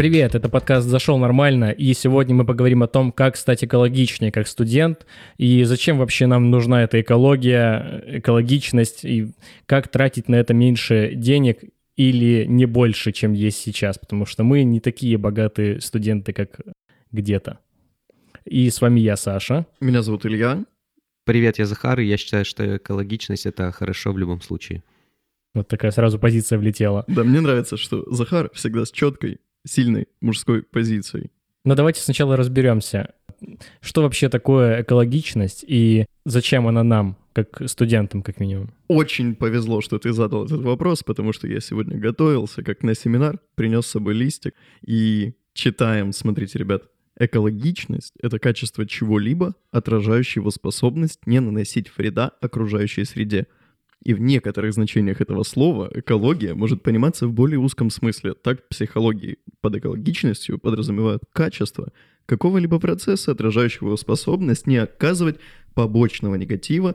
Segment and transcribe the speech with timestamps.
[0.00, 4.48] Привет, это подкаст «Зашел нормально», и сегодня мы поговорим о том, как стать экологичнее как
[4.48, 5.04] студент,
[5.36, 9.34] и зачем вообще нам нужна эта экология, экологичность, и
[9.66, 11.58] как тратить на это меньше денег
[11.96, 16.60] или не больше, чем есть сейчас, потому что мы не такие богатые студенты, как
[17.12, 17.58] где-то.
[18.46, 19.66] И с вами я, Саша.
[19.80, 20.64] Меня зовут Илья.
[21.26, 24.82] Привет, я Захар, и я считаю, что экологичность— это хорошо в любом случае.
[25.52, 27.04] Вот такая сразу позиция влетела.
[27.06, 31.30] Да, мне нравится, что Захар всегда с четкой, сильной мужской позицией.
[31.64, 33.14] Но давайте сначала разберемся,
[33.80, 38.72] что вообще такое экологичность и зачем она нам, как студентам, как минимум.
[38.88, 43.38] Очень повезло, что ты задал этот вопрос, потому что я сегодня готовился как на семинар,
[43.54, 44.54] принес с собой листик
[44.86, 46.84] и читаем, смотрите, ребят,
[47.20, 53.46] Экологичность— это качество чего-либо, отражающего способность не наносить вреда окружающей среде.
[54.02, 58.34] И в некоторых значениях этого слова экология может пониматься в более узком смысле.
[58.34, 61.92] Так психологии под экологичностью подразумевают качество
[62.24, 65.38] какого-либо процесса, отражающего его способность не оказывать
[65.74, 66.94] побочного негатива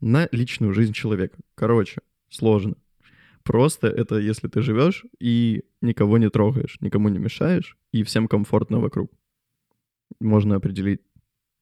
[0.00, 1.38] на личную жизнь человека.
[1.54, 2.74] Короче, сложно.
[3.44, 8.80] Просто это если ты живешь и никого не трогаешь, никому не мешаешь, и всем комфортно
[8.80, 9.12] вокруг
[10.20, 11.00] можно определить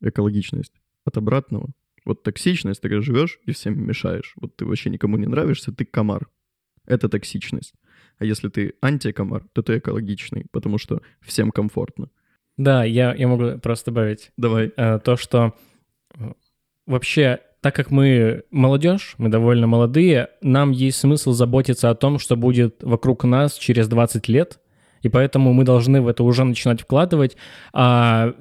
[0.00, 0.72] экологичность
[1.05, 1.70] от обратного.
[2.11, 4.33] Вот токсичность, ты живешь и всем мешаешь.
[4.34, 6.27] Вот ты вообще никому не нравишься, ты комар.
[6.84, 7.72] Это токсичность.
[8.19, 12.08] А если ты антикомар, то ты экологичный, потому что всем комфортно.
[12.56, 14.33] Да, я, я могу просто добавить.
[14.36, 14.72] Давай.
[14.77, 15.55] Э, то, что
[16.19, 16.33] э,
[16.84, 22.34] вообще, так как мы молодежь, мы довольно молодые, нам есть смысл заботиться о том, что
[22.34, 24.58] будет вокруг нас через 20 лет,
[25.02, 27.36] и поэтому мы должны в это уже начинать вкладывать.
[27.72, 28.34] А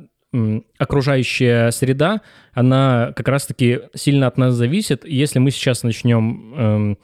[0.77, 2.21] окружающая среда,
[2.53, 5.05] она как раз-таки сильно от нас зависит.
[5.05, 6.97] Если мы сейчас начнем эм,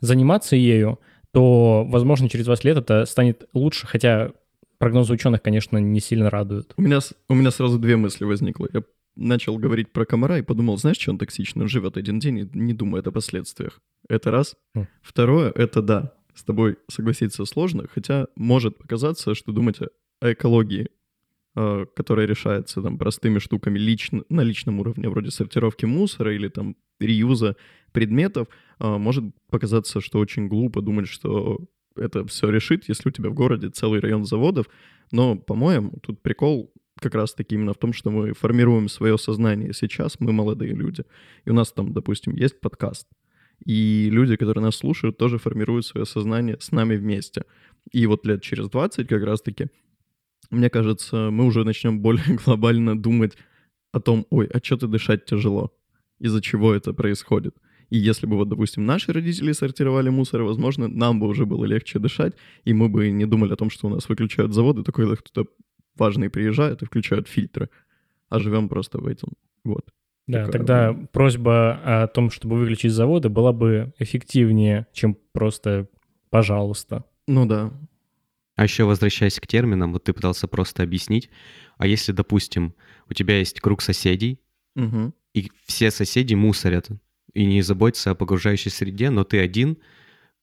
[0.00, 1.00] заниматься ею,
[1.32, 4.32] то, возможно, через 20 лет это станет лучше, хотя
[4.78, 6.74] прогнозы ученых, конечно, не сильно радуют.
[6.76, 8.68] У меня, у меня сразу две мысли возникло.
[8.72, 8.82] Я
[9.16, 11.62] начал говорить про комара и подумал, знаешь, что он токсичный?
[11.62, 13.80] Он живет один день и не думает о последствиях.
[14.08, 14.54] Это раз.
[14.76, 14.86] Mm.
[15.02, 19.78] Второе, это да, с тобой согласиться сложно, хотя может показаться, что думать
[20.20, 20.88] о экологии,
[21.56, 27.56] которая решается там простыми штуками лично, на личном уровне, вроде сортировки мусора или там реюза
[27.92, 31.58] предметов, а, может показаться, что очень глупо думать, что
[31.96, 34.66] это все решит, если у тебя в городе целый район заводов.
[35.12, 40.20] Но, по-моему, тут прикол как раз-таки именно в том, что мы формируем свое сознание сейчас,
[40.20, 41.04] мы молодые люди.
[41.46, 43.06] И у нас там, допустим, есть подкаст.
[43.64, 47.44] И люди, которые нас слушают, тоже формируют свое сознание с нами вместе.
[47.92, 49.68] И вот лет через 20 как раз-таки,
[50.50, 53.36] мне кажется, мы уже начнем более глобально думать
[53.92, 55.72] о том, ой, а что-то дышать тяжело,
[56.18, 57.56] из-за чего это происходит.
[57.88, 61.98] И если бы, вот, допустим, наши родители сортировали мусор, возможно, нам бы уже было легче
[61.98, 65.48] дышать, и мы бы не думали о том, что у нас выключают заводы, такой кто-то
[65.96, 67.70] важный приезжает и включают фильтры,
[68.28, 69.30] а живем просто в этом.
[69.64, 69.86] Вот.
[70.26, 70.52] Да, такая...
[70.52, 75.88] тогда просьба о том, чтобы выключить заводы, была бы эффективнее, чем просто
[76.30, 77.04] «пожалуйста».
[77.28, 77.72] Ну да.
[78.56, 81.30] А еще возвращаясь к терминам, вот ты пытался просто объяснить,
[81.76, 82.74] а если, допустим,
[83.08, 84.40] у тебя есть круг соседей,
[84.74, 85.12] угу.
[85.34, 86.88] и все соседи мусорят,
[87.34, 89.76] и не заботятся о погружающей среде, но ты один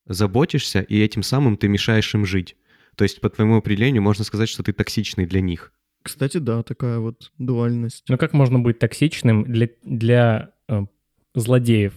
[0.05, 2.55] заботишься, и этим самым ты мешаешь им жить.
[2.95, 5.73] То есть, по твоему определению, можно сказать, что ты токсичный для них.
[6.03, 8.03] Кстати, да, такая вот дуальность.
[8.09, 10.81] Ну как можно быть токсичным для, для э,
[11.33, 11.93] злодеев?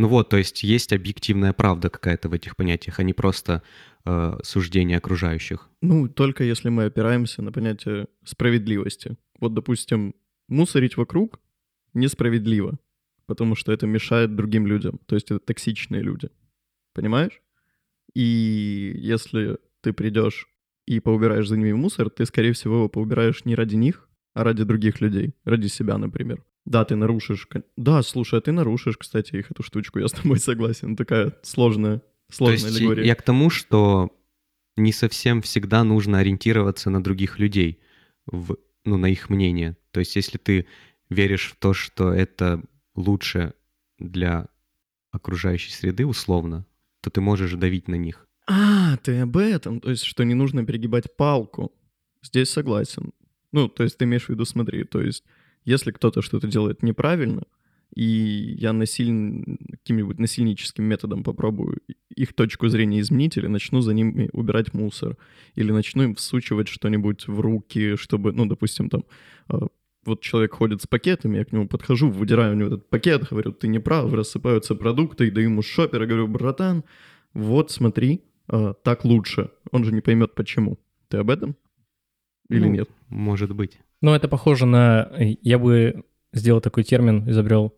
[0.00, 3.62] Ну вот, то есть есть объективная правда какая-то в этих понятиях, а не просто
[4.06, 5.68] э, суждение окружающих.
[5.82, 9.18] Ну, только если мы опираемся на понятие справедливости.
[9.40, 10.14] Вот, допустим,
[10.48, 11.38] мусорить вокруг
[11.92, 12.78] несправедливо,
[13.26, 16.30] потому что это мешает другим людям, то есть это токсичные люди.
[16.94, 17.42] Понимаешь?
[18.14, 20.48] И если ты придешь
[20.86, 24.64] и поубираешь за ними мусор, ты, скорее всего, его поубираешь не ради них, а ради
[24.64, 26.42] других людей, ради себя, например.
[26.64, 27.48] Да, ты нарушишь...
[27.76, 30.96] Да, слушай, а ты нарушишь, кстати, их эту штучку, я с тобой согласен.
[30.96, 33.04] Такая сложная, сложная То есть аллегория.
[33.04, 34.10] Я к тому, что
[34.76, 37.80] не совсем всегда нужно ориентироваться на других людей,
[38.26, 39.76] в, ну, на их мнение.
[39.90, 40.66] То есть если ты
[41.08, 42.62] веришь в то, что это
[42.94, 43.54] лучше
[43.98, 44.48] для
[45.10, 46.66] окружающей среды, условно,
[47.02, 48.26] то ты можешь давить на них.
[48.46, 49.80] А, ты об этом.
[49.80, 51.72] То есть, что не нужно перегибать палку.
[52.22, 53.12] Здесь согласен.
[53.52, 55.24] Ну, то есть ты имеешь в виду, смотри, то есть
[55.64, 57.44] если кто-то что-то делает неправильно,
[57.94, 59.58] и я насиль...
[59.70, 61.80] каким-нибудь насильническим методом попробую
[62.14, 65.16] их точку зрения изменить, или начну за ними убирать мусор,
[65.54, 69.04] или начну им всучивать что-нибудь в руки, чтобы, ну, допустим, там,
[69.48, 69.66] а,
[70.04, 73.52] вот человек ходит с пакетами, я к нему подхожу, выдираю у него этот пакет, говорю,
[73.52, 76.84] ты не прав, рассыпаются продукты, и даю ему шопера, говорю, братан,
[77.34, 79.50] вот смотри, э, так лучше.
[79.72, 80.78] Он же не поймет почему.
[81.08, 81.56] Ты об этом?
[82.48, 82.90] Или Ну, нет?
[83.08, 83.78] Может быть.
[84.00, 85.10] Но это похоже на...
[85.18, 87.74] Я бы сделал такой термин, изобрел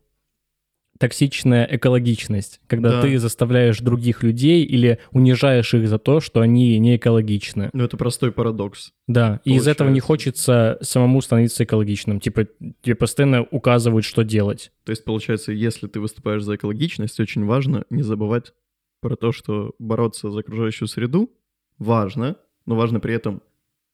[0.99, 3.03] токсичная экологичность, когда Да.
[3.03, 7.71] ты заставляешь других людей или унижаешь их за то, что они не экологичны.
[7.73, 8.93] Ну, это простой парадокс.
[9.09, 10.07] Да, и из этого не Получается.
[10.07, 12.21] хочется самому становиться экологичным.
[12.21, 12.47] Типа,
[12.83, 14.71] тебе постоянно указывают, что делать.
[14.85, 18.53] То есть, получается, если ты выступаешь за экологичность, очень важно не забывать
[19.01, 21.33] про то, что бороться за окружающую среду
[21.79, 22.37] важно,
[22.67, 23.43] но важно при этом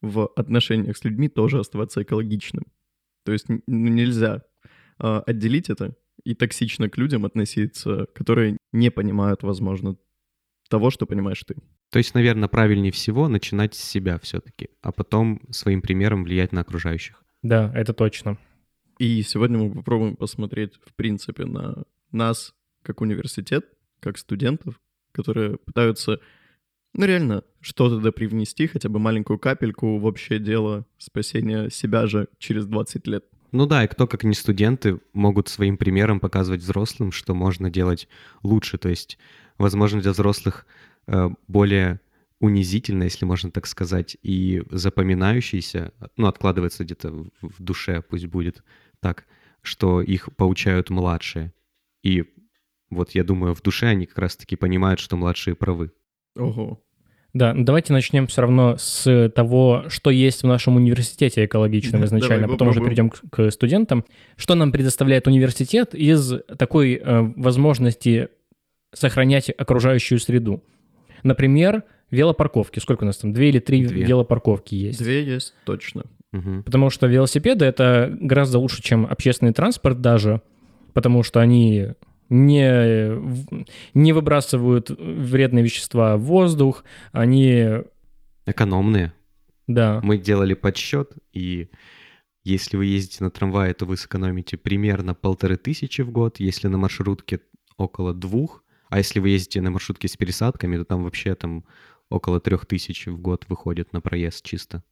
[0.00, 2.64] в отношениях с людьми тоже оставаться экологичным.
[3.24, 4.42] То есть ну, нельзя
[4.98, 9.96] а, отделить это и токсично к людям относиться, которые не понимают, возможно,
[10.68, 11.56] того, что понимаешь ты.
[11.90, 16.60] То есть, наверное, правильнее всего начинать с себя все-таки, а потом своим примером влиять на
[16.60, 17.22] окружающих.
[17.42, 18.36] Да, это точно.
[18.98, 23.66] И сегодня мы попробуем посмотреть, в принципе, на нас как университет,
[24.00, 24.80] как студентов,
[25.12, 26.20] которые пытаются,
[26.94, 32.28] ну, реально, что-то да привнести, хотя бы маленькую капельку в общее дело спасения себя же
[32.38, 33.24] через 20 лет.
[33.52, 38.08] Ну да, и кто, как не студенты, могут своим примером показывать взрослым, что можно делать
[38.42, 38.78] лучше.
[38.78, 39.18] То есть,
[39.56, 40.66] возможно, для взрослых
[41.06, 42.00] э, более
[42.40, 48.62] унизительно, если можно так сказать, и запоминающийся, ну, откладывается где-то в в душе, пусть будет
[49.00, 49.26] так,
[49.62, 51.52] что их поучают младшие.
[52.02, 52.24] И
[52.90, 55.92] вот я думаю, в душе они как раз-таки понимают, что младшие правы.
[56.36, 56.80] Ого.
[57.34, 62.06] Да, ну давайте начнем все равно с того, что есть в нашем университете экологичного Да,
[62.06, 64.04] изначально, давай потом уже перейдем к, к студентам.
[64.36, 68.28] Что нам предоставляет университет из такой э, возможности
[68.94, 70.64] сохранять окружающую среду?
[71.22, 72.78] Например, велопарковки.
[72.78, 73.32] Сколько у нас там?
[73.32, 74.04] Две или три Две.
[74.04, 74.98] велопарковки есть?
[74.98, 76.04] Две есть точно.
[76.32, 76.62] Мгм.
[76.62, 80.42] Потому что велосипеды это гораздо лучше, чем общественный транспорт даже,
[80.92, 81.88] потому что они
[82.28, 83.10] не,
[83.94, 87.66] не выбрасывают вредные вещества в воздух, они,
[88.46, 89.12] Экономные.
[89.66, 91.68] да, Мы делали подсчет, и
[92.44, 96.78] если вы ездите на трамвае, то вы сэкономите примерно полторы тысячи в год, если на
[96.78, 97.40] маршрутке
[97.76, 101.64] около двух, а если вы ездите на маршрутке с пересадками, то там вообще там
[102.08, 104.82] около трех тысяч в год выходит на проезд чисто.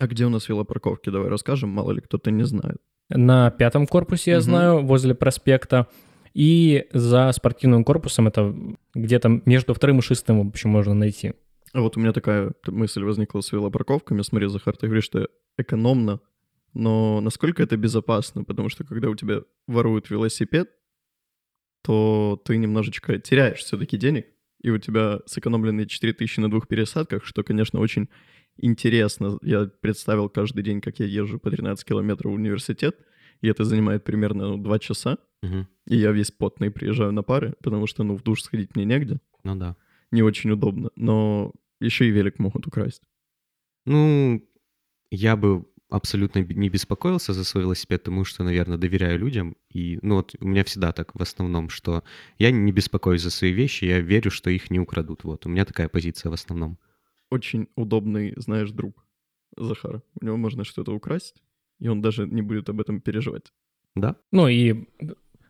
[0.00, 1.10] А где у нас велопарковки?
[1.10, 2.78] Давай расскажем, мало ли кто-то не знает.
[3.08, 4.42] на пятом корпусе, я Мгм.
[4.42, 5.86] знаю, возле проспекта,
[6.36, 8.54] и за спортивным корпусом это
[8.94, 11.32] где-то между вторым и шестым, в общем, можно найти.
[11.72, 14.20] А вот у меня такая мысль возникла с велопарковками.
[14.20, 16.20] Смотри, Захар, ты говоришь, что экономно,
[16.74, 18.44] но насколько это безопасно?
[18.44, 20.68] Потому что когда у тебя воруют велосипед,
[21.82, 24.26] то ты немножечко теряешь все-таки денег,
[24.60, 28.10] и у тебя сэкономленные 4000 на двух пересадках, что, конечно, очень
[28.58, 29.38] интересно.
[29.40, 32.98] Я представил каждый день, как я езжу по 13 километров в университет,
[33.42, 35.66] и это занимает примерно ну, 2 часа, Мгм.
[35.86, 39.18] и я весь потный приезжаю на пары, потому что, ну, в душ сходить мне негде,
[39.44, 39.76] Ну да.
[40.10, 43.02] не очень удобно, но еще и велик могут украсть.
[43.84, 44.42] Ну,
[45.10, 49.56] я бы абсолютно не беспокоился за свой велосипед, потому что, наверное, доверяю людям.
[49.70, 52.02] И, ну, вот у меня всегда так в основном, что
[52.38, 55.22] я не беспокоюсь за свои вещи, я верю, что их не украдут.
[55.24, 56.78] Вот, у меня такая позиция в основном.
[57.30, 59.04] очень удобный, знаешь, друг
[59.56, 60.02] Захара.
[60.20, 61.42] У него можно что-то украсть,
[61.78, 63.52] и он даже не будет об этом переживать.
[63.94, 64.16] Да?
[64.32, 64.86] Ну и,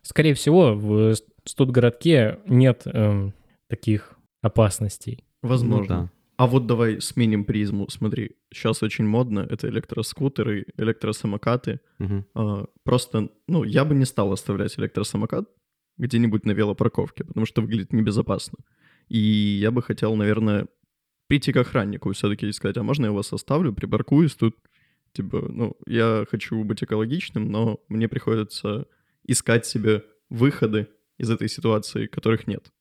[0.01, 1.15] скорее всего, в
[1.45, 3.33] студгородке нет эм,
[3.67, 5.23] таких опасностей.
[5.41, 5.95] Возможно.
[5.95, 6.11] Ну да.
[6.37, 7.89] А вот давай сменим призму.
[7.89, 11.79] Смотри, сейчас очень модно, это электроскутеры, электросамокаты.
[11.97, 12.25] Мгм.
[12.35, 15.49] А, просто, ну, я бы не стал оставлять электросамокат
[15.97, 18.59] где-нибудь на велопарковке, потому что выглядит небезопасно.
[19.07, 20.67] И я бы хотел, наверное,
[21.27, 24.55] прийти к охраннику все-таки и сказать, а можно я вас оставлю, припаркуюсь тут?
[25.17, 28.85] Типа, ну, я хочу быть экологичным, но мне приходится
[29.23, 32.71] искать себе выходы из этой ситуации, которых нет.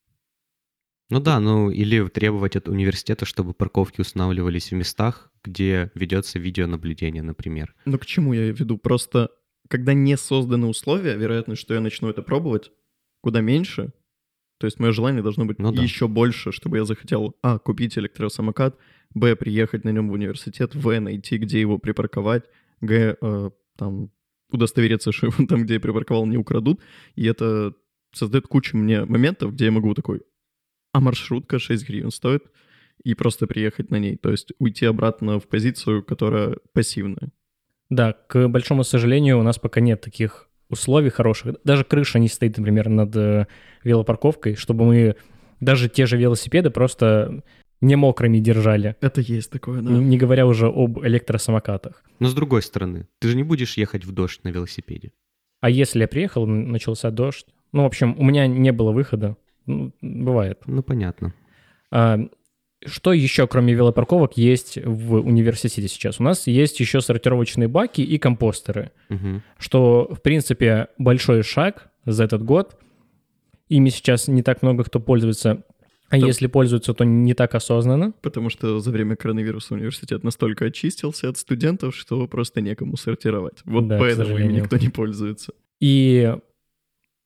[1.08, 7.22] Ну да, ну или требовать от университета, чтобы парковки устанавливались в местах, где ведется видеонаблюдение,
[7.22, 7.74] например.
[7.86, 8.76] Но к чему я веду?
[8.76, 9.30] Просто,
[9.70, 12.70] когда не созданы условия, вероятность, что я начну это пробовать,
[13.22, 13.94] куда меньше.
[14.58, 15.82] То есть мое желание должно быть Ну да.
[15.82, 18.76] еще больше, чтобы я захотел, а, купить электросамокат,
[19.14, 22.44] б, приехать на нем в университет, в, найти, где его припарковать,
[22.80, 24.10] г, э, там,
[24.50, 26.80] удостовериться, что его там, где я припарковал, не украдут.
[27.14, 27.74] И это
[28.12, 30.22] создает кучу мне моментов, где я могу такой,
[30.92, 32.44] а маршрутка 6 гривен стоит,
[33.04, 34.16] и просто приехать на ней.
[34.16, 37.30] То есть уйти обратно в позицию, которая пассивная.
[37.90, 41.56] Да, к большому сожалению, у нас пока нет таких условий хороших.
[41.64, 43.46] Даже крыша не стоит, например, над э,
[43.84, 45.16] велопарковкой, чтобы мы
[45.60, 47.42] даже те же велосипеды просто
[47.80, 48.96] не мокрыми держали.
[49.00, 49.90] Это есть такое, да.
[49.90, 52.02] Не говоря уже об электросамокатах.
[52.18, 55.12] Но с другой стороны, ты же не будешь ехать в дождь на велосипеде.
[55.60, 59.36] А если я приехал, начался дождь, ну, в общем, у меня не было выхода.
[59.66, 60.62] Ну, бывает.
[60.66, 61.34] Ну, понятно.
[61.90, 62.18] А,
[62.86, 66.20] что еще, кроме велопарковок, есть в университете сейчас?
[66.20, 69.42] У нас есть еще сортировочные баки и компостеры, Мгм.
[69.58, 72.76] что, в принципе, большой шаг за этот год.
[73.68, 75.64] Ими сейчас не так много кто пользуется,
[76.08, 76.26] а Да.
[76.26, 78.12] если пользуются, то не так осознанно.
[78.22, 83.58] Потому что за время коронавируса университет настолько очистился от студентов, что просто некому сортировать.
[83.64, 85.52] Вот Да, поэтому им никто не пользуется.
[85.80, 86.36] И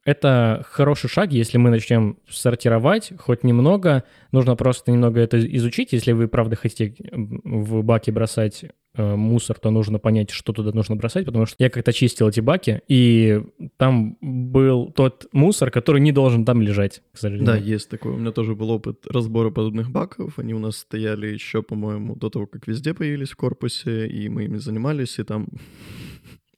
[0.05, 4.05] это хороший шаг, если мы начнем сортировать хоть немного.
[4.33, 5.93] Нужно просто немного это изучить.
[5.93, 8.65] Если вы, правда, хотите в баки бросать
[8.95, 12.41] э, мусор, то нужно понять, что туда нужно бросать, потому что я как-то чистил эти
[12.41, 13.43] баки, и
[13.77, 17.47] там был тот мусор, который не должен там лежать, к сожалению.
[17.47, 18.15] Да, есть такое.
[18.15, 20.39] У меня тоже был опыт разбора подобных баков.
[20.39, 24.45] Они у нас стояли еще, по-моему, до того, как везде появились в корпусе, и мы
[24.45, 25.49] ими занимались, и там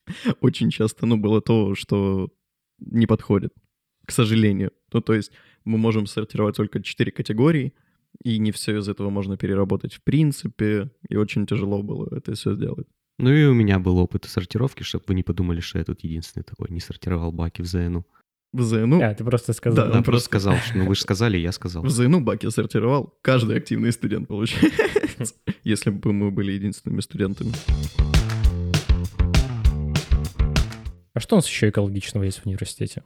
[0.40, 2.30] очень часто, ну, было то, что
[2.87, 3.53] не подходит,
[4.07, 4.73] к сожалению.
[4.93, 5.33] Ну, то есть
[5.65, 7.73] мы можем сортировать только четыре категории,
[8.23, 12.55] и не все из этого можно переработать в принципе, и очень тяжело было это все
[12.55, 12.87] сделать.
[13.19, 16.43] Ну и у меня был опыт сортировки, чтобы вы не подумали, что я тут единственный
[16.45, 18.05] такой, не сортировал баки в ЗНУ.
[18.53, 19.77] В ЗНУ, А, ты просто сказал.
[19.77, 21.83] Да, Да, просто просто- сказал, что, ну вы же сказали, я сказал.
[21.85, 25.35] в ЗНУ баки сортировал каждый активный студент, получается,
[25.65, 27.53] если бы мы были единственными студентами.
[31.14, 33.02] А что у нас еще экологичного есть в университете?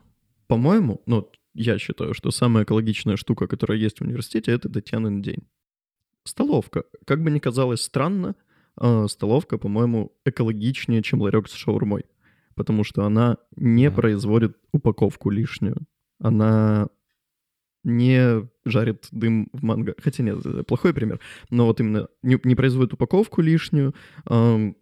[0.47, 5.47] По-моему, ну, я считаю, что самая экологичная штука, которая есть в университете, это Татьянин день.
[6.23, 6.83] Столовка.
[7.05, 8.35] Как бы ни казалось странно,
[8.79, 12.05] а, столовка, по-моему, экологичнее, чем ларек с шаурмой.
[12.55, 13.95] Потому что она не Да.
[13.95, 15.77] производит упаковку лишнюю.
[16.19, 16.87] Она
[17.83, 19.95] не жарит дым в манго.
[19.99, 21.19] Хотя нет, это плохой пример.
[21.49, 23.95] Но вот именно не, не производит упаковку лишнюю,
[24.25, 24.75] ам,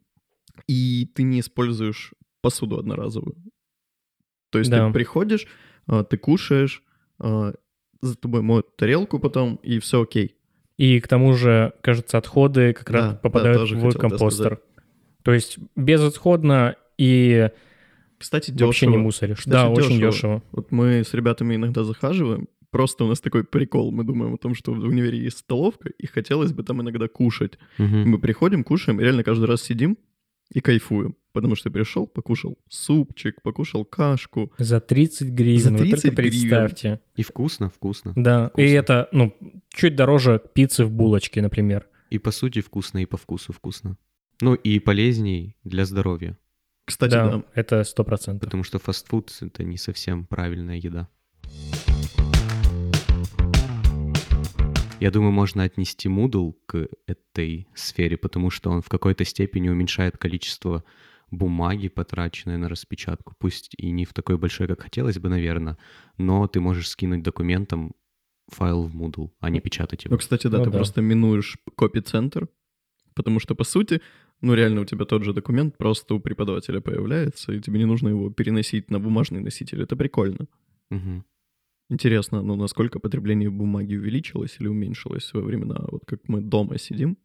[0.68, 2.14] и ты не используешь
[2.46, 3.36] посуду одноразовую.
[4.52, 4.88] То есть Да.
[4.88, 5.48] ты приходишь,
[5.88, 6.84] а, ты кушаешь,
[7.20, 7.54] а,
[8.02, 10.36] за тобой моют тарелку потом, и все окей.
[10.78, 14.62] И к тому же, кажется, отходы как Да, раз да, попадают тоже в компостер.
[15.24, 17.50] То есть безотходно и
[18.20, 18.68] Кстати, дешево.
[18.68, 19.38] вообще не мусоришь.
[19.40, 20.12] Кстати, да, очень дешево.
[20.12, 20.44] дешево.
[20.52, 23.92] Вот мы с ребятами иногда захаживаем, просто у нас такой прикол.
[23.92, 27.58] Мы думаем о том, что в универе есть столовка, и хотелось бы там иногда кушать.
[27.80, 28.10] Мгм.
[28.12, 29.98] Мы приходим, кушаем, и реально каждый раз сидим
[30.54, 31.16] и кайфуем.
[31.36, 34.54] Потому что пришел, покушал супчик, покушал кашку.
[34.58, 36.32] За 30 гривен, За вы 30 только гривен.
[36.40, 37.02] представьте.
[37.18, 38.14] И вкусно, вкусно.
[38.16, 38.76] Да, и Вкусно.
[38.78, 39.36] это, ну,
[39.68, 41.88] чуть дороже пиццы в булочке, например.
[42.10, 43.98] И по сути вкусно, и по вкусу вкусно.
[44.40, 46.38] Ну и полезней для здоровья,
[46.86, 47.44] Кстати, да, да.
[47.54, 48.48] это сто процентов.
[48.48, 51.10] потому что фастфуд— это не совсем правильная еда.
[55.02, 60.18] Я думаю, можно отнести Moodle к этой сфере, потому что он в какой-то степени уменьшает
[60.18, 60.84] количество
[61.32, 63.34] бумаги, потраченной на распечатку.
[63.40, 65.78] Пусть и не в такой большой, как хотелось бы, наверное,
[66.18, 67.94] но ты можешь скинуть документом
[68.48, 70.14] файл в Moodle, а не печатать его.
[70.14, 70.78] Ну, кстати, да, Ну ты да.
[70.78, 72.48] просто минуешь копи-центр,
[73.16, 74.02] потому что, по сути,
[74.42, 78.10] ну, реально у тебя тот же документ просто у преподавателя появляется, и тебе не нужно
[78.10, 79.82] его переносить на бумажный носитель.
[79.82, 80.48] Это прикольно.
[80.92, 81.26] Мгм.
[81.90, 87.18] Интересно, ну, насколько потребление бумаги увеличилось или уменьшилось во времена, вот как мы дома сидим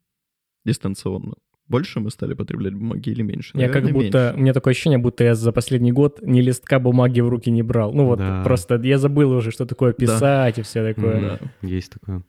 [0.64, 1.34] дистанционно?
[1.70, 3.56] Больше мы стали потреблять бумаги или меньше?
[3.56, 4.34] Я как будто, меньше.
[4.36, 7.62] у меня такое ощущение, будто я за последний год ни листка бумаги в руки не
[7.62, 7.92] брал.
[7.94, 8.42] Ну вот, Да.
[8.44, 9.96] просто я забыл уже, что такое Да.
[9.96, 11.20] писать и все такое.
[11.38, 12.22] Да, Есть такое.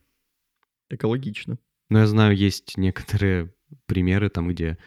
[0.89, 1.57] экологично.
[1.89, 3.53] Но я знаю, есть некоторые
[3.85, 4.77] примеры там, где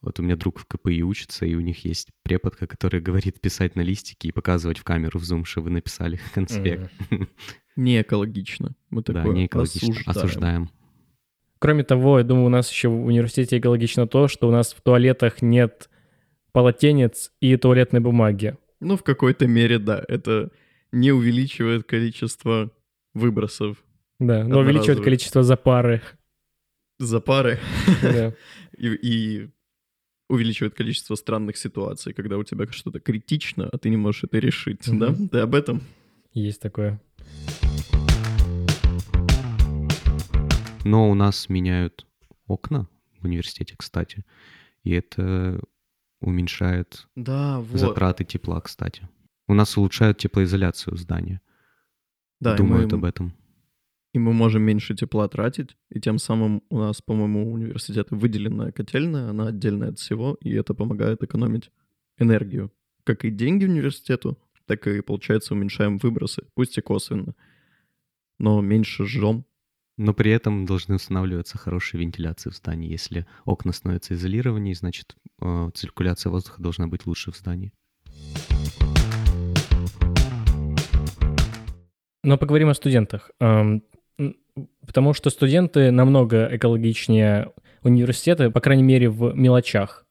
[0.00, 3.74] вот у меня друг в КПИ учится, и у них есть преподка, который говорит писать
[3.74, 6.90] на листике и показывать в камеру в Zoom, что вы написали конспект.
[7.76, 8.74] Не экологично.
[8.90, 9.88] Мы Да, такое не экологично.
[9.88, 10.10] осуждаем.
[10.16, 10.70] Осуждаем.
[11.64, 14.82] Кроме того, я думаю, у нас еще в университете экологично то, что у нас в
[14.82, 15.88] туалетах нет
[16.52, 18.58] полотенец и туалетной бумаги.
[18.80, 20.04] Ну, в какой-то мере, да.
[20.06, 20.50] Это
[20.92, 22.70] не увеличивает количество
[23.14, 23.82] выбросов
[24.18, 26.02] Да, но увеличивает количество запары.
[26.98, 27.58] за пары
[28.02, 28.34] Да.
[28.76, 29.48] и, и
[30.28, 34.86] увеличивает количество странных ситуаций, когда у тебя что-то критично, а ты не можешь это решить,
[34.86, 34.98] Мгм.
[34.98, 35.14] да?
[35.32, 35.80] Ты об этом?
[36.34, 37.00] Есть такое.
[40.84, 42.06] Но у нас меняют
[42.46, 42.88] окна
[43.20, 44.24] в университете, кстати,
[44.82, 45.60] и это
[46.20, 47.78] уменьшает Да, вот.
[47.80, 49.08] затраты тепла, кстати.
[49.46, 51.40] У нас улучшают теплоизоляцию здания.
[52.40, 53.34] Да, Думают мы, об этом.
[54.12, 58.72] и мы можем меньше тепла тратить, и тем самым у нас, по-моему, у университета выделенная
[58.72, 61.70] котельная, она отдельная от всего, и это помогает экономить
[62.18, 62.72] энергию.
[63.04, 67.34] Как и деньги университету, так и, получается, уменьшаем выбросы, пусть и косвенно.
[68.38, 69.44] Но меньше жжем.
[69.96, 72.90] Но при этом должны устанавливаться хорошие вентиляции в здании.
[72.90, 77.72] Если окна становятся изолированнее, значит, э, циркуляция воздуха должна быть лучше в здании.
[82.24, 83.30] Но поговорим о студентах.
[83.38, 83.84] Эм,
[84.86, 90.06] Потому что студенты намного экологичнее университета, по крайней мере, в мелочах.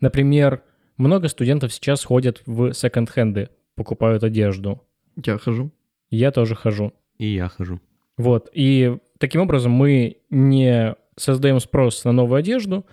[0.00, 0.62] Например,
[0.98, 4.82] много студентов сейчас ходят в секонд-хенды, покупают одежду.
[5.16, 5.70] Я хожу.
[6.10, 6.92] Я тоже хожу.
[7.16, 7.80] И я хожу.
[8.22, 8.48] Вот.
[8.54, 12.86] И таким образом мы не создаем спрос на новую одежду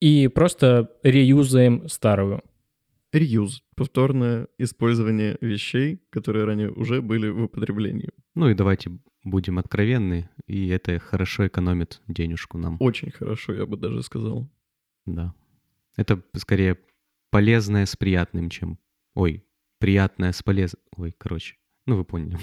[0.00, 2.42] и просто реюзаем старую.
[3.12, 3.62] Реюз.
[3.76, 8.10] Повторное использование вещей, которые ранее уже были в употреблении.
[8.34, 12.76] Ну и давайте будем откровенны, и это хорошо экономит денежку нам.
[12.80, 14.50] Очень хорошо, я бы даже сказал.
[15.06, 15.34] Да.
[15.96, 16.78] Это скорее
[17.30, 18.78] полезное с приятным, чем...
[19.14, 19.44] Ой,
[19.78, 20.82] приятное с полезным...
[20.96, 21.54] Ой, короче.
[21.86, 22.38] Ну, вы поняли.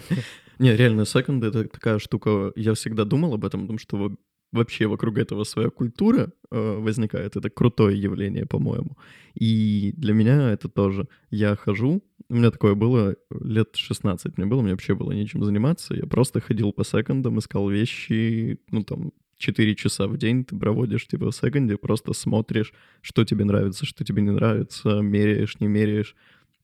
[0.62, 2.52] Не, реально, секонд— это такая штука...
[2.54, 4.12] Я всегда думал об этом, потому что
[4.52, 7.34] вообще вокруг этого своя культура э, возникает.
[7.34, 8.96] Это крутое явление, по-моему.
[9.34, 11.08] И для меня это тоже.
[11.30, 15.94] Я хожу, у меня такое было лет 16 мне было, мне вообще было нечем заниматься.
[15.94, 21.08] Я просто ходил по секондам, искал вещи, ну там 4 часа в день ты проводишь
[21.08, 26.14] типа в секонде, просто смотришь, что тебе нравится, что тебе не нравится, меряешь, не меряешь.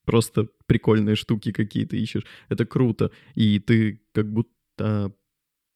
[0.09, 2.25] Просто прикольные штуки какие-то ищешь.
[2.49, 3.11] Это круто.
[3.35, 5.13] И ты как будто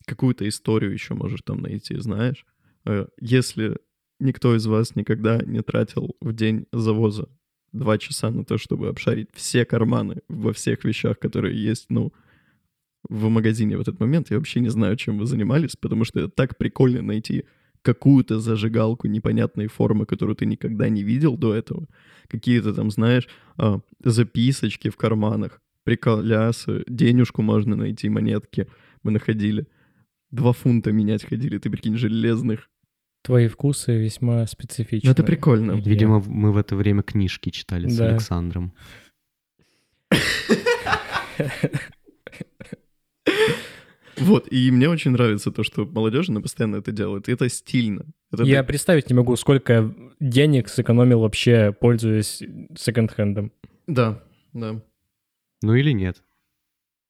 [0.07, 2.47] какую-то историю еще можешь там найти, знаешь.
[2.87, 3.77] Э, если
[4.21, 7.29] никто из вас никогда не тратил в день завоза
[7.73, 12.15] два часа на то, чтобы обшарить все карманы во всех вещах, которые есть, ну,
[13.11, 16.31] в магазине в этот момент, я вообще не знаю, чем вы занимались, потому что это
[16.31, 17.45] так прикольно найти
[17.83, 21.87] какую-то зажигалку непонятной формы, которую ты никогда не видел до этого.
[22.29, 28.69] Какие-то там, знаешь, а, записочки в карманах, приколясы, денежку можно найти, монетки
[29.03, 29.67] мы находили.
[30.31, 32.71] Два фунта менять ходили, ты прикинь, железных.
[33.23, 35.09] Твои вкусы весьма специфичны.
[35.09, 35.73] Ну, это прикольно.
[35.73, 38.11] Видимо, мы в это время книжки читали с Да.
[38.11, 38.73] Александром.
[44.27, 47.29] Вот, и мне очень нравится то, что молодежь, она постоянно это делает.
[47.29, 48.07] И это стильно.
[48.33, 52.43] Это Я так- представить не могу, сколько денег сэкономил вообще, пользуясь
[52.77, 53.53] секонд-хендом.
[53.87, 54.83] Да, да.
[55.63, 56.23] Ну или нет.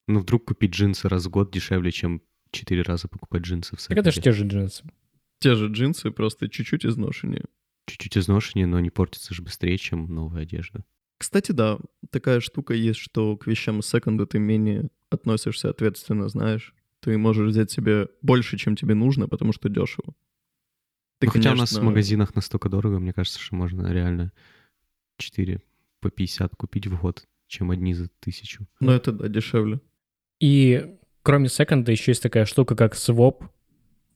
[0.09, 3.97] Ну вдруг купить джинсы раз в год дешевле, чем четыре раза покупать джинсы в Так
[3.99, 4.23] это же секонде.
[4.23, 4.85] те же джинсы.
[5.41, 7.45] Те же джинсы, просто чуть-чуть изношенные.
[7.87, 10.85] Чуть-чуть изношеннее, но они портятся же быстрее, чем новая одежда.
[11.19, 11.79] Кстати, да,
[12.11, 16.75] такая штука есть, что к вещам из секонда ты менее относишься ответственно, знаешь.
[17.03, 20.15] Ты можешь взять себе больше, чем тебе нужно, потому что дешево.
[21.19, 24.33] Ты, ну, хотя у нас в конечно, магазинах настолько дорого, мне кажется, что можно реально
[25.17, 25.61] 4
[25.99, 28.69] по 50 купить в год, чем одни за тысячу.
[28.79, 29.81] Ну, это да, дешевле.
[30.39, 33.45] И кроме секонда еще есть такая штука, как своп.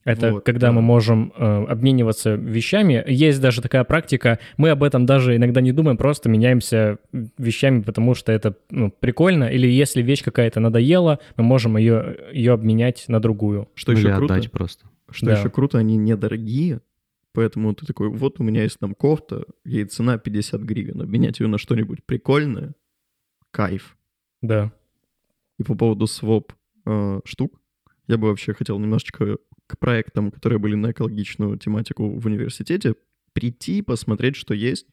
[0.07, 0.73] Это Вот, когда да.
[0.73, 3.03] мы можем э, обмениваться вещами.
[3.09, 4.39] Есть даже такая практика.
[4.57, 6.99] Мы об этом даже иногда не думаем, просто меняемся
[7.37, 9.45] вещами, потому что это ну, прикольно.
[9.45, 13.69] Или если вещь какая-то надоела, мы можем ее, ее обменять на другую.
[13.75, 14.35] Что Ну, еще или круто?
[14.35, 14.87] отдать просто.
[15.11, 15.39] Что Да.
[15.41, 16.83] еще круто, они недорогие,
[17.33, 21.49] поэтому ты такой, вот у меня есть там кофта, ей цена 50 гривен, обменять ее
[21.49, 22.75] на что-нибудь прикольное,
[23.51, 23.97] кайф.
[24.41, 24.73] Да.
[25.59, 26.53] И по поводу своп
[26.85, 27.61] э, штук,
[28.07, 32.95] я бы вообще хотел немножечко к проектам, которые были на экологичную тематику в университете,
[33.33, 34.87] прийти, посмотреть, что есть.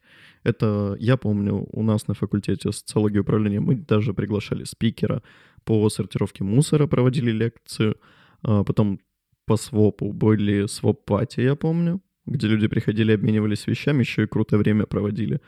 [0.44, 5.24] Это, я помню, у нас на факультете социологии управления мы даже приглашали спикера
[5.64, 7.96] по сортировке мусора, проводили лекцию.
[8.42, 9.00] А Потом
[9.46, 14.86] по свопу были своп-пати, я помню, где люди приходили, обменивались вещами, еще и крутое время
[14.86, 15.40] проводили.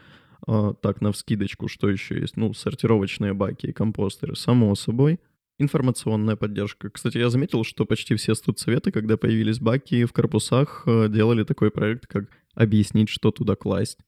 [0.47, 2.37] А, Так, на вскидочку, что еще есть?
[2.37, 5.19] Ну, сортировочные баки и компостеры, само собой.
[5.57, 6.89] Информационная поддержка.
[6.89, 11.71] Кстати, я заметил, что почти все студсоветы, когда появились баки в корпусах, э, делали такой
[11.71, 13.99] проект, как объяснить, что туда класть.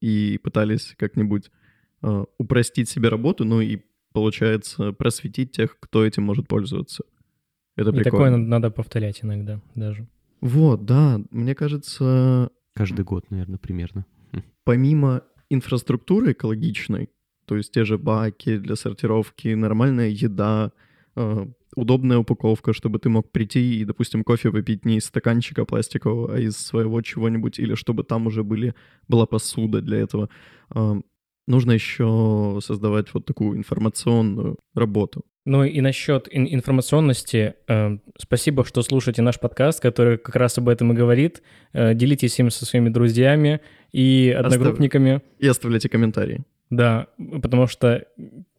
[0.00, 1.50] И пытались как-нибудь
[2.02, 3.80] э, упростить себе работу, ну и,
[4.12, 7.02] получается, просветить тех, кто этим может пользоваться.
[7.76, 8.36] Это И такое прикольно.
[8.36, 10.06] надо, надо повторять иногда даже.
[10.40, 14.06] Вот, да, мне кажется, Каждый год, наверное, примерно.
[14.64, 17.10] помимо инфраструктуры экологичной,
[17.50, 20.70] то есть те же баки для сортировки, нормальная еда,
[21.16, 26.36] э, удобная упаковка, чтобы ты мог прийти и, допустим, кофе попить не из стаканчика пластикового,
[26.36, 28.76] а из своего чего-нибудь, или чтобы там уже были,
[29.08, 30.28] была посуда для этого.
[30.72, 31.00] Э,
[31.48, 35.24] нужно еще создавать вот такую информационную работу.
[35.44, 40.68] Ну и насчет ин- информационности, э, спасибо, что слушаете наш подкаст, который как раз об
[40.68, 41.42] этом и говорит.
[41.72, 43.60] Э, делитесь им со своими друзьями
[43.92, 45.22] и одногруппниками.
[45.38, 46.42] И оставляйте комментарии.
[46.70, 47.08] Да,
[47.42, 48.06] потому что,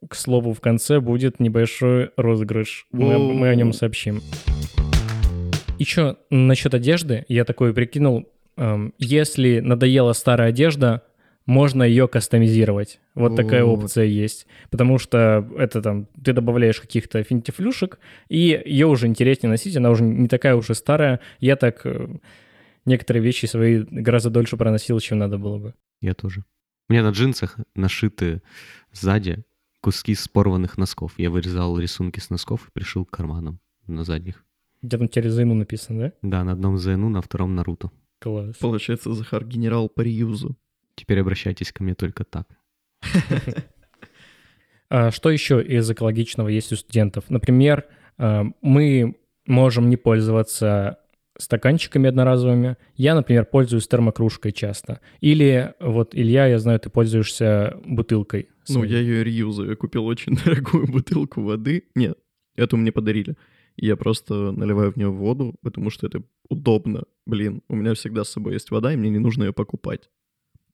[0.08, 2.88] к слову, в конце будет небольшой розыгрыш.
[2.92, 4.22] Мы, мы о нем сообщим.
[5.80, 11.04] Еще насчет одежды, я такой прикинул, эм, если надоела старая одежда,
[11.46, 13.00] можно ее кастомизировать.
[13.16, 14.46] Вот такая опция есть.
[14.70, 20.04] Потому что это там, ты добавляешь каких-то финтифлюшек, и ее уже интереснее носить, она уже
[20.04, 21.20] не такая уж и старая.
[21.40, 22.08] Я так э,
[22.86, 25.74] некоторые вещи свои гораздо дольше проносил, чем надо было бы.
[26.02, 26.44] Я тоже.
[26.90, 28.42] У меня на джинсах нашиты
[28.92, 29.44] сзади
[29.82, 31.14] куски с порванных носков.
[31.18, 34.44] Я вырезал рисунки с носков и пришил к карманам на задних.
[34.82, 36.14] Где там через Ину написано, да?
[36.22, 37.92] Да, на одном ЗНУ, на втором Наруто.
[38.20, 38.58] Класс.
[38.58, 40.58] Получается, Захар генерал по реюзу.
[40.96, 42.48] Теперь обращайтесь ко мне только так.
[44.94, 47.30] А что еще из экологичного есть у студентов?
[47.30, 47.86] Например,
[48.18, 49.16] а, мы
[49.46, 51.00] можем не пользоваться
[51.42, 52.78] стаканчиками одноразовыми.
[52.96, 55.02] Я, например, пользуюсь термокружкой часто.
[55.20, 58.50] Или вот, Илья, я знаю, ты пользуешься бутылкой.
[58.70, 58.94] Ну, своей.
[58.94, 59.72] я ее реюзаю.
[59.72, 61.84] Я купил очень дорогую бутылку воды.
[61.96, 62.18] Нет,
[62.56, 63.36] эту мне подарили.
[63.78, 67.04] Я просто наливаю в нее воду, потому что это удобно.
[67.26, 70.10] Блин, у меня всегда с собой есть вода, и мне не нужно ее покупать.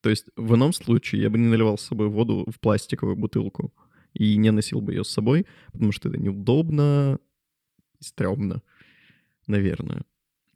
[0.01, 3.73] То есть в ином случае я бы не наливал с собой воду в пластиковую бутылку
[4.13, 7.19] и не носил бы ее с собой, потому что это неудобно
[7.99, 8.61] и стрёмно,
[9.47, 10.03] наверное.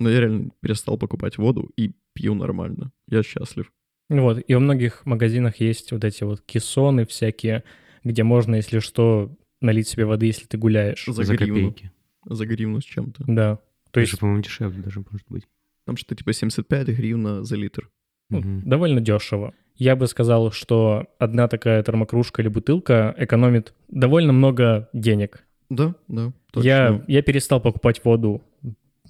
[0.01, 2.91] Но я реально перестал покупать воду и пью нормально.
[3.09, 3.71] Я счастлив.
[4.09, 7.63] Вот, и во многих магазинах есть вот эти вот кессоны всякие,
[8.03, 11.05] где можно, если что, налить себе воды, если ты гуляешь.
[11.07, 11.69] За, За гривну.
[11.71, 11.91] копейки.
[12.25, 13.23] За гривну с чем-то.
[13.27, 13.59] Да.
[13.91, 15.47] То есть есть, по-моему, дешевле даже может быть.
[15.85, 17.89] Там что-то типа 75 гривна за литр.
[18.29, 18.61] ну, Мгм.
[18.69, 19.53] довольно дешево.
[19.75, 25.43] Я бы сказал, что одна такая термокружка или бутылка экономит довольно много денег.
[25.69, 26.67] Да, да, точно.
[26.67, 28.41] Я, я перестал покупать воду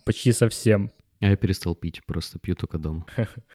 [0.04, 0.92] почти совсем.
[1.20, 3.06] А я перестал пить, просто пью только дома.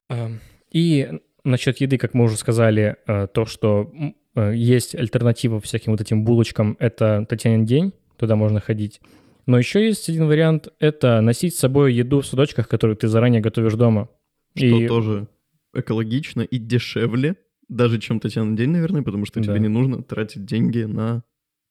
[0.09, 0.29] А,
[0.71, 1.09] И
[1.43, 3.91] насчет еды, как мы уже сказали, э, то, что
[4.35, 8.99] э, есть альтернатива всяким вот этим булочкам, это Татьянин день, туда можно ходить.
[9.45, 13.39] Но еще есть один вариант, это носить с собой еду в судочках, которую ты заранее
[13.41, 14.09] готовишь дома.
[14.55, 15.27] Что И- тоже
[15.73, 17.35] экологично и дешевле,
[17.69, 19.45] даже чем Татьяна день, наверное, потому что Да.
[19.45, 21.23] тебе не нужно тратить деньги на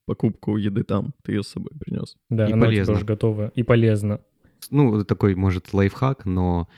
[0.06, 1.12] покупку еды там.
[1.22, 2.16] Ты ее с собой принес.
[2.30, 2.94] Да, И она полезно.
[2.94, 3.50] уже готова.
[3.54, 4.20] И полезно.
[4.70, 6.68] Ну, такой, может, лайфхак, но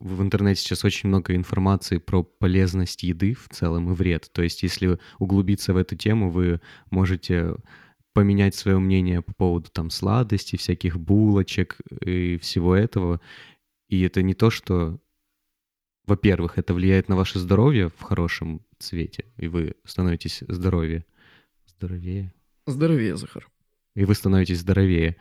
[0.00, 4.30] в интернете сейчас очень много информации про полезность еды в целом и вред.
[4.32, 7.56] То есть, если углубиться в эту тему, вы можете
[8.12, 13.20] поменять свое мнение по поводу там сладостей, всяких булочек и всего этого.
[13.88, 14.98] И это не то, что,
[16.06, 21.04] во-первых, это влияет на ваше здоровье в хорошем цвете, и вы становитесь здоровее.
[21.66, 22.32] Здоровее
[22.66, 23.46] Здоровее, Захар.
[23.94, 25.16] и вы становитесь здоровее.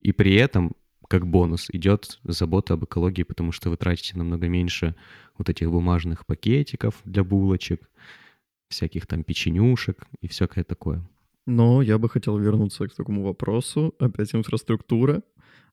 [0.00, 0.72] И при этом,
[1.12, 4.94] как бонус, идет забота об экологии, потому что вы тратите намного меньше
[5.36, 7.90] вот этих бумажных пакетиков для булочек,
[8.70, 11.02] всяких там печенюшек и всякое такое.
[11.46, 13.94] Но я бы хотел вернуться к такому вопросу.
[13.98, 15.22] Опять инфраструктура.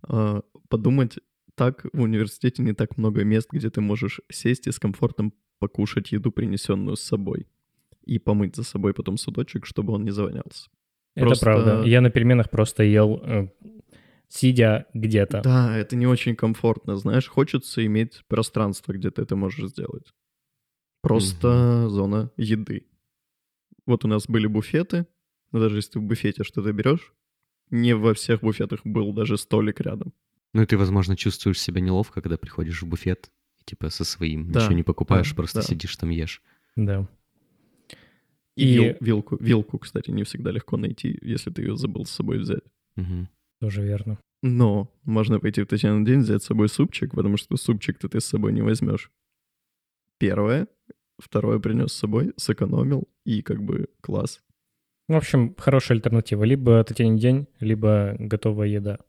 [0.04, 1.20] А, Подумать,
[1.56, 6.12] так в университете не так много мест, где ты можешь сесть и с комфортом покушать
[6.12, 7.48] еду, принесенную с собой.
[8.04, 10.70] И помыть за собой потом судочек, чтобы он не завонялся.
[11.16, 11.84] Это Просто- правда.
[11.86, 13.48] Я на переменах просто ел, э,
[14.30, 15.42] сидя где-то.
[15.42, 17.28] Да, это не очень комфортно, знаешь.
[17.28, 20.14] Хочется иметь пространство, где ты это можешь сделать.
[21.02, 22.88] Просто зона еды.
[23.86, 25.08] Вот у нас были буфеты,
[25.52, 27.14] но даже если ты в буфете что-то берешь,
[27.72, 30.14] не во всех буфетах был даже столик рядом.
[30.54, 34.52] Ну и ты, возможно, чувствуешь себя неловко, когда приходишь в буфет, и, типа со своим
[34.52, 35.64] Да, ничего не покупаешь, да, просто да.
[35.68, 36.42] сидишь там ешь.
[36.76, 37.08] Да.
[38.56, 42.12] И, И- вил- вилку, вилку, кстати, не всегда легко найти, если ты ее забыл с
[42.12, 42.64] собой взять.
[42.96, 43.30] Мгм.
[43.60, 44.18] Тоже верно.
[44.42, 48.26] Но можно пойти в Татьяну день, взять с собой супчик, потому что супчик-то ты с
[48.26, 49.12] собой не возьмешь.
[50.18, 50.68] Первое.
[51.18, 54.42] Второе принес с собой, сэкономил, и как бы класс.
[55.10, 56.44] В общем, хорошая альтернатива.
[56.44, 59.00] Либо Татьянин день, либо готовая еда.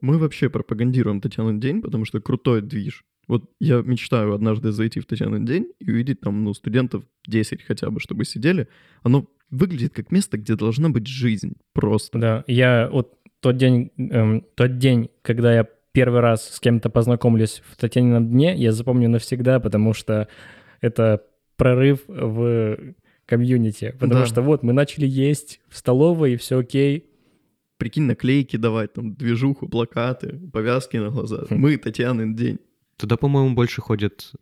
[0.00, 3.04] Мы вообще пропагандируем Татьяну день, потому что крутой движ.
[3.28, 7.90] Вот я мечтаю однажды зайти в Татьяну день и увидеть там, ну, студентов 10 хотя
[7.90, 8.68] бы, чтобы сидели.
[9.02, 11.54] Оно выглядит как место, где должна быть жизнь.
[11.72, 12.18] Просто.
[12.18, 17.62] Да, я вот тот день, эм, тот день, когда я первый раз с кем-то познакомлюсь
[17.70, 20.28] в Татьянином дне, я запомню навсегда, потому что
[20.80, 21.22] это
[21.56, 22.76] прорыв в
[23.24, 23.92] комьюнити.
[23.98, 24.26] Потому Да.
[24.26, 27.06] что вот мы начали есть в столовой, и все окей.
[27.78, 31.44] Прикинь, наклейки давать, там, движуху, плакаты, повязки на глаза.
[31.50, 31.56] Хм.
[31.56, 32.58] Мы Татьянин день.
[32.96, 34.32] Туда, по-моему, больше ходят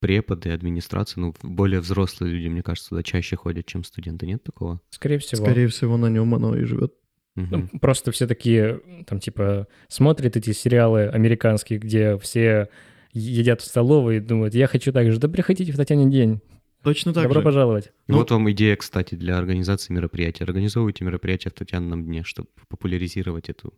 [0.00, 4.26] преподы, администрация, ну, более взрослые люди, мне кажется, туда чаще ходят, чем студенты.
[4.26, 4.80] Нет такого?
[4.90, 5.44] Скорее всего.
[5.44, 6.94] Скорее всего, на нем оно и живет.
[7.34, 12.68] Ну, Просто все такие, там, типа, смотрят эти сериалы американские, где все
[13.12, 15.18] едят в столовой и думают, я хочу так же.
[15.18, 16.40] Да приходите в Татьянин день.
[16.82, 17.44] Точно так Добро же.
[17.44, 17.92] пожаловать.
[18.08, 20.44] Ну- вот вам идея, кстати, для организации мероприятия.
[20.44, 23.72] Организовывайте мероприятия в Татьяном дне, чтобы популяризировать эту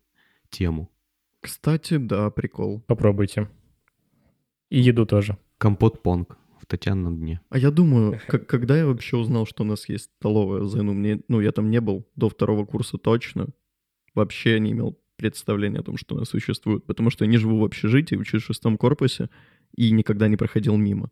[0.49, 0.90] тему.
[1.40, 2.81] Кстати, да, прикол.
[2.87, 3.49] Попробуйте.
[4.71, 5.37] И еду тоже.
[5.59, 7.40] Компот-понг в Татьяном дне.
[7.50, 11.20] А я думаю, как, когда я вообще узнал, что у нас есть столовая ЗНУ, мне,
[11.29, 13.48] ну, я там не был до второго курса точно.
[14.14, 16.85] Вообще не имел представления о том, что она существует.
[16.85, 19.29] Потому что я не живу в общежитии, учусь в шестом корпусе
[19.77, 21.11] и никогда не проходил мимо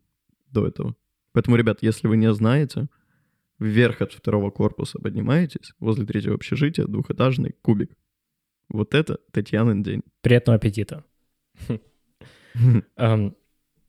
[0.51, 0.97] до этого.
[1.33, 2.89] Поэтому, ребят, если вы не знаете,
[3.59, 7.91] вверх от второго корпуса поднимаетесь, возле третьего общежития, двухэтажный кубик.
[8.69, 10.03] Вот это Татьянин день.
[10.21, 11.05] Приятного аппетита.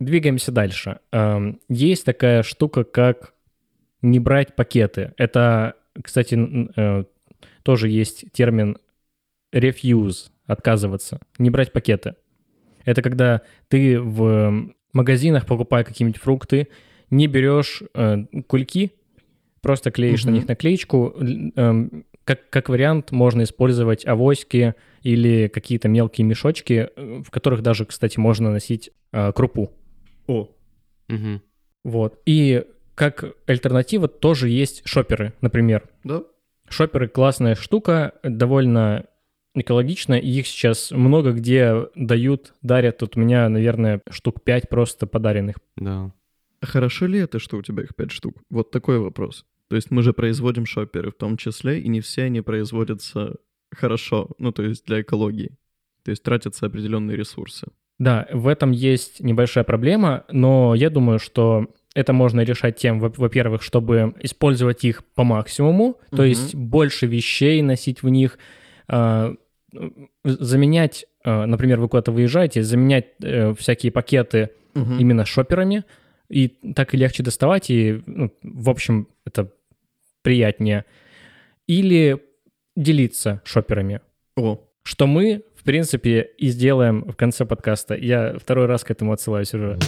[0.04, 1.00] Двигаемся дальше.
[1.12, 3.34] Эм, Есть такая штука, как
[4.02, 5.14] не брать пакеты.
[5.18, 6.38] Это, кстати,
[6.76, 7.06] э,
[7.64, 8.78] тоже есть термин
[9.54, 12.16] refuse, отказываться, не брать пакеты.
[12.86, 16.68] Это когда ты в магазинах, покупая какие-нибудь фрукты,
[17.10, 18.92] не берешь э, кульки,
[19.62, 20.40] просто клеишь на Мгм.
[20.40, 21.16] них наклеечку.
[21.56, 27.86] Эм, Как, как вариант можно использовать авоськи или какие-то мелкие мешочки, э, в которых даже,
[27.86, 29.72] кстати, можно носить э, крупу.
[30.28, 30.50] О,
[31.08, 31.42] Мгм.
[31.84, 32.20] Вот.
[32.26, 35.90] И как альтернатива тоже есть шоперы, например.
[36.04, 36.24] да?
[36.70, 39.06] Шоперы классная штука, довольно
[39.54, 43.00] экологично, и их сейчас много где дают, дарят.
[43.00, 45.58] Тут у меня, наверное, штук 5 просто подаренных.
[45.76, 46.12] Да.
[46.62, 48.42] А хорошо ли это, что у тебя их пять штук?
[48.50, 49.46] Вот такой вопрос.
[49.68, 53.36] То есть мы же производим шоперы в том числе, и не все они производятся
[53.72, 55.58] хорошо, ну то есть для экологии.
[56.04, 57.68] То есть тратятся определенные ресурсы.
[58.00, 63.14] Да, в этом есть небольшая проблема, но я думаю, что это можно решать тем, во-
[63.16, 66.26] во-первых, чтобы использовать их по максимуму, то Мгм.
[66.26, 68.40] есть больше вещей носить в них,
[68.88, 69.36] а,
[70.24, 75.00] заменять, а, например, вы куда-то выезжаете, заменять э, всякие пакеты Мгм.
[75.00, 75.84] именно шоперами,
[76.30, 79.52] и так и легче доставать, и, ну, в общем, это
[80.24, 80.86] приятнее.
[81.68, 82.20] Или
[82.76, 84.02] делиться шоперами,
[84.36, 87.96] О, что мы, в принципе, и сделаем в конце подкаста.
[87.96, 89.80] Я второй раз к этому отсылаюсь уже.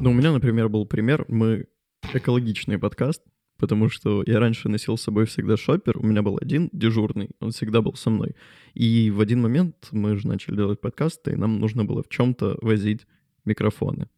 [0.00, 1.24] ну у меня, например, был пример.
[1.28, 1.66] Мы
[2.12, 3.22] экологичный подкаст,
[3.58, 5.98] потому что я раньше носил с собой всегда шопер.
[5.98, 8.34] У меня был один дежурный, он всегда был со мной.
[8.74, 12.58] И в один момент мы же начали делать подкасты, и нам нужно было в чем-то
[12.60, 13.06] возить
[13.44, 14.08] микрофоны.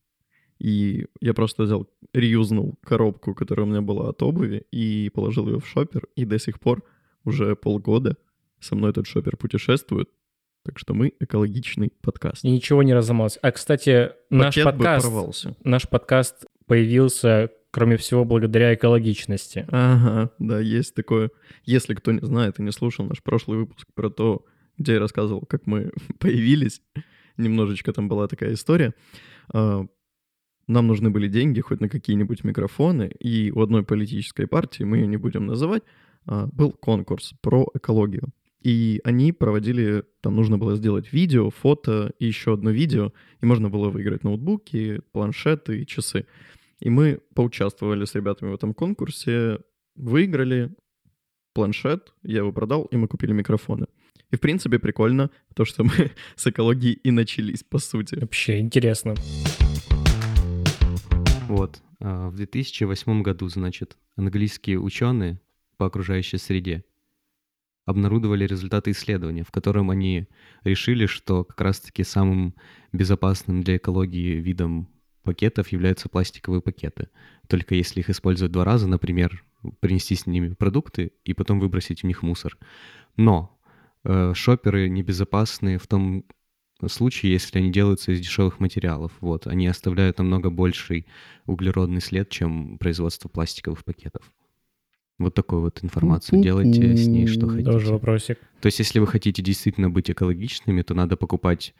[0.58, 5.60] И я просто взял, реюзнул коробку, которая у меня была от обуви, и положил ее
[5.60, 6.82] в шопер, и до сих пор
[7.22, 8.16] уже полгода
[8.60, 10.08] со мной этот шопер путешествует.
[10.64, 12.44] Так что мы экологичный подкаст.
[12.44, 13.38] И ничего не разломалось.
[13.42, 15.56] А, кстати, наш Пакет бы подкаст, порвался.
[15.62, 19.66] наш подкаст появился, кроме всего, благодаря экологичности.
[19.68, 21.30] Ага, да, есть такое.
[21.64, 24.46] Если кто не знает и не слушал наш прошлый выпуск про то,
[24.78, 26.80] где я рассказывал, как мы появились,
[27.36, 28.94] немножечко там была такая история.
[29.52, 29.84] А,
[30.66, 35.06] Нам нужны были деньги хоть на какие-нибудь микрофоны, и у одной политической партии, мы ее
[35.06, 35.82] не будем называть,
[36.26, 38.30] а, был конкурс про экологию.
[38.64, 43.68] И они проводили, там нужно было сделать видео, фото и еще одно видео, и можно
[43.68, 46.26] было выиграть ноутбуки, планшеты и часы.
[46.80, 49.58] И мы поучаствовали с ребятами в этом конкурсе,
[49.96, 50.74] выиграли
[51.52, 53.86] планшет, я его продал, и мы купили микрофоны.
[54.30, 58.14] И, в принципе, прикольно, то, что мы с экологией и начались, по сути.
[58.14, 59.14] Вообще интересно.
[61.48, 61.82] Вот.
[62.00, 65.38] а, В 2008 году, значит, английские ученые
[65.76, 66.82] по окружающей среде
[67.86, 70.28] обнародовали результаты исследования, в котором они
[70.62, 72.54] решили, что как раз-таки самым
[72.92, 74.88] безопасным для экологии видом
[75.22, 77.08] пакетов являются пластиковые пакеты.
[77.48, 79.44] Только если их использовать два раза, например,
[79.80, 82.56] принести с ними продукты и потом выбросить в них мусор.
[83.16, 83.58] Но
[84.04, 86.24] э, шоперы небезопасны в том
[86.86, 89.12] случае, если они делаются из дешевых материалов.
[89.20, 91.06] Вот, они оставляют намного больший
[91.46, 94.30] углеродный след, чем производство пластиковых пакетов.
[95.18, 96.42] Вот такую вот информацию.
[96.42, 97.70] Делайте с ней что хотите.
[97.70, 98.38] Тоже вопросик.
[98.60, 101.74] То есть, если вы хотите действительно быть экологичными, то надо покупать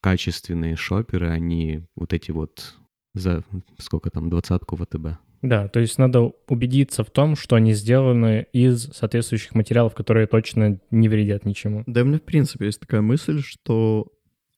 [0.00, 2.76] качественные шоперы, а не вот эти вот
[3.14, 3.44] за
[3.78, 5.18] сколько там, двадцатку ВТБ.
[5.42, 10.80] Да, то есть надо убедиться в том, что они сделаны из соответствующих материалов, которые точно
[10.90, 11.84] не вредят ничему.
[11.86, 14.08] Да, у меня, в принципе, есть такая мысль, что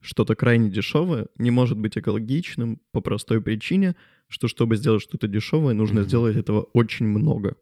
[0.00, 3.94] что-то крайне дешевое не может быть экологичным по простой причине,
[4.28, 6.08] что чтобы сделать что-то дешевое, нужно Мгм.
[6.08, 7.56] сделать этого очень много.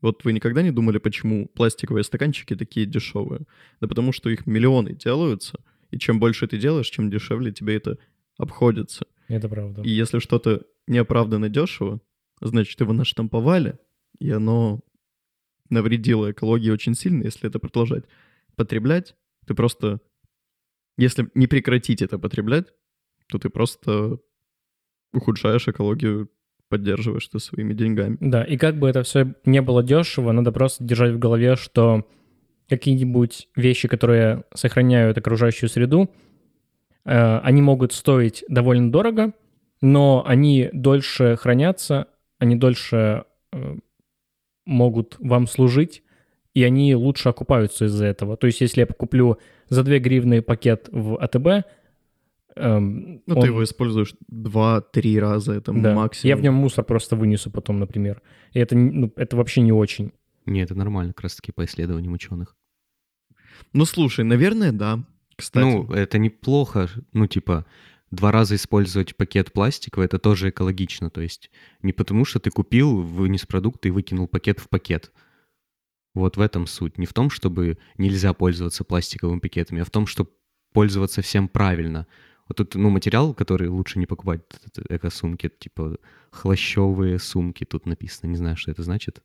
[0.00, 3.42] Вот вы никогда не думали, почему пластиковые стаканчики такие дешевые?
[3.80, 5.58] Да потому что их миллионы делаются,
[5.90, 7.98] и чем больше ты делаешь, чем дешевле тебе это
[8.36, 9.06] обходится.
[9.26, 9.82] Это правда.
[9.82, 12.00] И если что-то неоправданно дешево,
[12.40, 13.78] значит, его наштамповали,
[14.18, 14.80] и оно
[15.70, 18.04] навредило экологии очень сильно, если это продолжать
[18.56, 19.14] потреблять,
[19.46, 20.00] ты просто...
[20.96, 22.66] Если не прекратить это потреблять,
[23.28, 24.18] то ты просто
[25.12, 26.28] ухудшаешь экологию,
[26.68, 28.16] поддерживаешь ты своими деньгами.
[28.20, 32.06] Да, и как бы это все не было дешево, надо просто держать в голове, что
[32.68, 36.10] какие-нибудь вещи, которые сохраняют окружающую среду,
[37.04, 39.32] э, они могут стоить довольно дорого,
[39.80, 43.76] но они дольше хранятся, они дольше э,
[44.66, 46.02] могут вам служить,
[46.54, 48.36] и они лучше окупаются из-за этого.
[48.36, 51.66] То есть если я куплю за 2 гривны пакет в АТБ,
[52.58, 56.28] эм, Ну, он- ты его используешь два-три раза, это да, максимум.
[56.28, 58.22] я в нем мусор просто вынесу потом, например.
[58.52, 60.12] И это, ну, это вообще не очень.
[60.46, 62.56] Не, это нормально как раз-таки по исследованиям ученых.
[63.72, 65.04] Ну, слушай, наверное, да.
[65.36, 67.66] Кстати, Ну, это неплохо, ну, типа,
[68.10, 71.50] два раза использовать пакет пластиковый, это тоже экологично, то есть
[71.82, 75.12] не потому, что ты купил, вынес продукты и выкинул пакет в пакет.
[76.14, 76.98] Вот в этом суть.
[76.98, 80.30] Не в том, чтобы нельзя пользоваться пластиковыми пакетами, а в том, чтобы
[80.72, 82.06] пользоваться всем правильно.
[82.48, 84.40] Вот тут, ну, материал, который лучше не покупать,
[84.88, 85.98] эко-сумки, типа
[86.30, 89.22] хлощевые сумки, тут написано, не знаю, что это значит.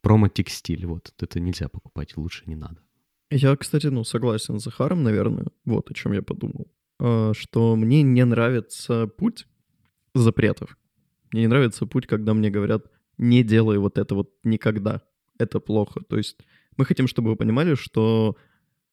[0.00, 2.76] Промо-текстиль, вот, это нельзя покупать, лучше не надо.
[3.30, 5.46] Я, кстати, ну, согласен с Захаром, наверное.
[5.64, 6.68] Вот о чем я подумал.
[6.98, 9.46] А, Что мне не нравится путь
[10.14, 10.76] запретов.
[11.32, 12.86] Мне не нравится путь, когда мне говорят,
[13.18, 15.02] не делай вот это вот никогда.
[15.38, 16.00] Это плохо.
[16.08, 16.36] То есть
[16.76, 18.36] мы хотим, чтобы вы понимали, что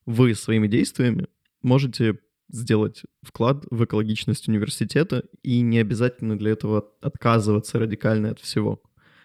[0.06, 1.28] вы своими действиями
[1.62, 2.20] можете
[2.52, 8.82] сделать вклад в экологичность университета, и не обязательно для этого отказываться радикально от всего.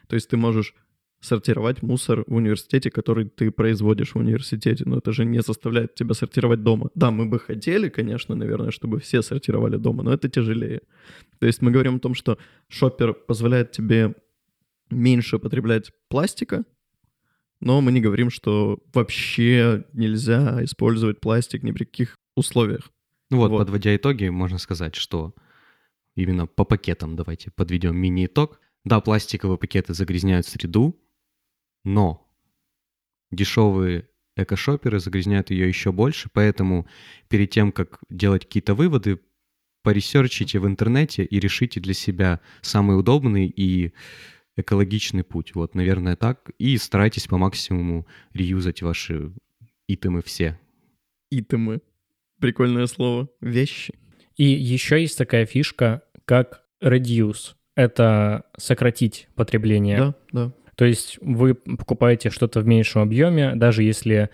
[0.09, 0.75] То есть ты можешь
[1.21, 6.15] сортировать мусор в университете, который ты производишь в университете, но это же не заставляет тебя
[6.15, 6.91] сортировать дома.
[6.95, 10.83] Да, мы бы хотели, конечно, наверное, чтобы все сортировали дома, но это тяжелее.
[11.41, 14.15] То есть мы говорим о том, что шопер позволяет тебе
[14.91, 16.65] меньше потреблять пластика,
[17.61, 22.91] но мы не говорим, что вообще нельзя использовать пластик ни при каких условиях.
[23.31, 23.59] Ну вот, Вот.
[23.59, 25.35] подводя итоги, можно сказать, что
[26.15, 28.61] именно по пакетам давайте подведем мини-итог.
[28.85, 30.97] Да, пластиковые пакеты загрязняют среду,
[31.85, 32.29] но
[33.33, 36.87] дешевые экошоперы загрязняют ее еще больше, поэтому
[37.29, 39.21] перед тем, как делать какие-то выводы,
[39.83, 43.93] поресерчите в интернете и решите для себя самый удобный и
[44.57, 45.55] экологичный путь.
[45.55, 46.51] Вот, наверное, так.
[46.59, 49.33] И старайтесь по максимуму реюзать ваши
[49.87, 50.59] итемы все.
[51.31, 51.81] Итемы.
[52.41, 53.29] Прикольное слово.
[53.41, 53.95] Вещи.
[54.37, 57.55] И еще есть такая фишка, как reduce.
[57.75, 59.99] Это сократить потребление.
[59.99, 60.53] Да, да.
[60.77, 64.31] То есть вы покупаете что-то в меньшем объеме, даже если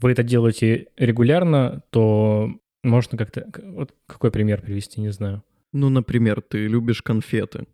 [0.00, 2.50] вы это делаете регулярно, то
[2.82, 3.46] можно как-то...
[3.62, 5.42] Вот какой пример привести, не знаю.
[5.72, 7.66] Ну, например, ты любишь конфеты.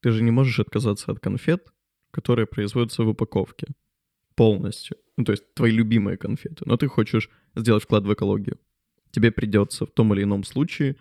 [0.00, 1.72] Ты же не можешь отказаться от конфет,
[2.10, 3.68] которые производятся в упаковке.
[4.34, 4.96] Полностью.
[5.16, 6.64] Ну, то есть твои любимые конфеты.
[6.66, 8.58] Но ты хочешь сделать вклад в экологию.
[9.12, 10.96] Тебе придется в том или ином случае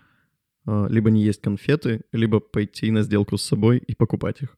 [0.65, 4.58] а, либо не есть конфеты, либо пойти на сделку с собой и покупать их.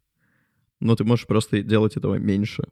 [0.80, 2.64] Но ты можешь просто делать этого меньше.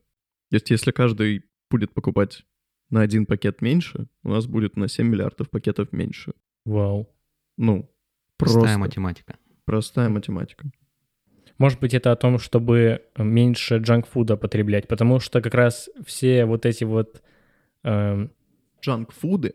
[0.50, 2.46] То есть если каждый будет покупать
[2.89, 6.34] на один пакет меньше, у нас будет на 7 миллиардов пакетов меньше.
[6.65, 7.10] Вау.
[7.58, 7.89] Ну,
[8.38, 9.38] Простая просто математика.
[9.65, 10.72] простая математика.
[11.58, 16.65] Может быть, это о том, чтобы меньше джанк-фуда потреблять, потому что как раз все вот
[16.65, 17.22] эти вот...
[17.84, 18.32] эм,
[18.82, 19.54] Джанк-фуды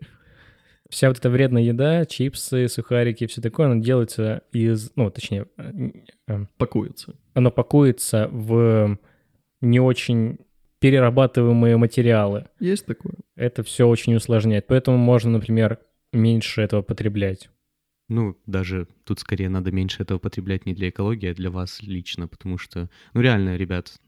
[0.91, 4.93] вся вот эта вредная еда, чипсы, сухарики, все такое, оно делается из...
[4.97, 5.91] Ну, точнее, э,
[6.29, 7.17] э, пакуются.
[7.35, 8.99] оно пакуется в
[9.61, 10.39] не очень
[10.79, 12.47] перерабатываемые материалы.
[12.61, 13.15] Есть такое.
[13.35, 14.67] Это все очень усложняет.
[14.67, 15.79] Поэтому можно, например,
[16.13, 17.51] меньше этого потреблять.
[18.09, 22.29] Ну, даже тут скорее надо меньше этого потреблять не для экологии, а для вас лично,
[22.29, 24.01] потому что, ну реально, ребят,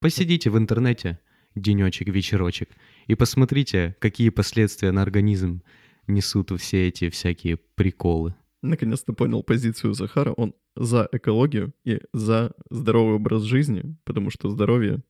[0.00, 1.18] посидите в интернете
[1.54, 2.68] денечек, вечерочек
[3.06, 5.62] и посмотрите, какие последствия на организм
[6.06, 8.34] несут все эти всякие приколы.
[8.62, 10.32] Наконец-то понял позицию Захара.
[10.32, 15.02] Он за экологию и за здоровый образ жизни, потому что здоровье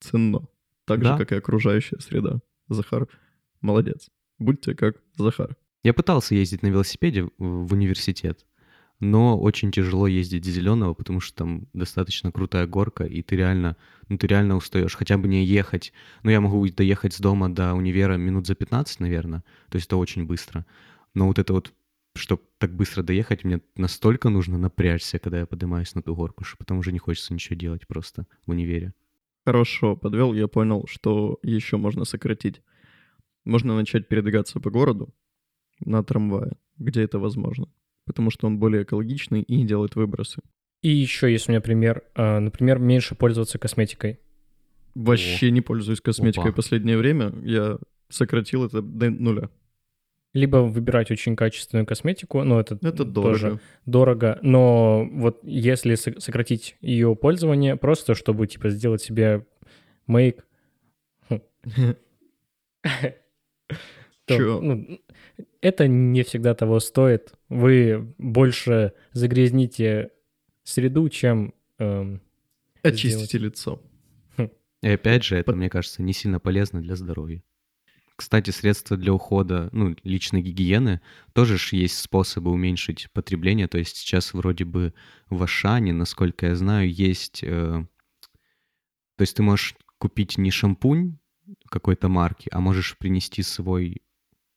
[0.00, 0.48] ценно.
[0.84, 1.12] Так Да.
[1.12, 2.40] же, как и окружающая среда.
[2.68, 3.08] Захар
[3.60, 4.08] молодец.
[4.38, 5.56] Будьте как Захар.
[5.84, 8.46] Я пытался ездить на велосипеде в университет,
[9.02, 13.76] но очень тяжело ездить с зеленого, потому что там достаточно крутая горка, и ты реально,
[14.08, 14.94] ну ты реально устаешь.
[14.94, 15.92] Хотя бы не ехать.
[16.22, 19.42] Ну, я могу доехать с дома до универа минут за 15, наверное.
[19.70, 20.64] То есть это очень быстро.
[21.14, 21.72] Но вот это вот,
[22.14, 26.56] чтобы так быстро доехать, мне настолько нужно напрячься, когда я поднимаюсь на ту горку, что
[26.56, 28.94] потом уже не хочется ничего делать просто в универе.
[29.44, 32.62] Хорошо подвел, я понял, что еще можно сократить.
[33.44, 35.12] Можно начать передвигаться по городу
[35.80, 37.66] на трамвае, где это возможно.
[38.06, 40.42] Потому что он более экологичный и не делает выбросы.
[40.82, 42.02] И еще есть у меня пример.
[42.14, 44.18] А, Например, меньше пользоваться косметикой.
[44.94, 46.52] Вообще не пользуюсь косметикой Опа.
[46.52, 47.32] в последнее время.
[47.42, 47.78] Я
[48.08, 49.48] сократил это до нуля.
[50.34, 53.60] Либо выбирать очень качественную косметику, но это, Это тоже дорого.
[53.86, 54.38] дорого.
[54.42, 59.46] Но вот если со- сократить ее пользование, просто чтобы типа сделать себе
[60.06, 60.44] мейк,
[64.24, 64.60] то, Чё?
[64.60, 65.00] ну,
[65.60, 67.34] это не всегда того стоит.
[67.48, 70.10] Вы больше загрязните
[70.64, 71.54] среду, чем...
[71.78, 72.20] эм,
[72.82, 73.82] Очистите лицо.
[74.82, 77.42] И опять же, это, По- мне кажется, не сильно полезно для здоровья.
[78.16, 81.00] Кстати, средства для ухода, ну, личной гигиены,
[81.32, 83.68] тоже ж есть способы уменьшить потребление.
[83.68, 84.92] То есть сейчас вроде бы
[85.30, 87.42] в Ашане, насколько я знаю, есть...
[87.42, 87.86] э,
[89.16, 91.18] то есть ты можешь купить не шампунь
[91.68, 94.02] какой-то марки, а можешь принести свой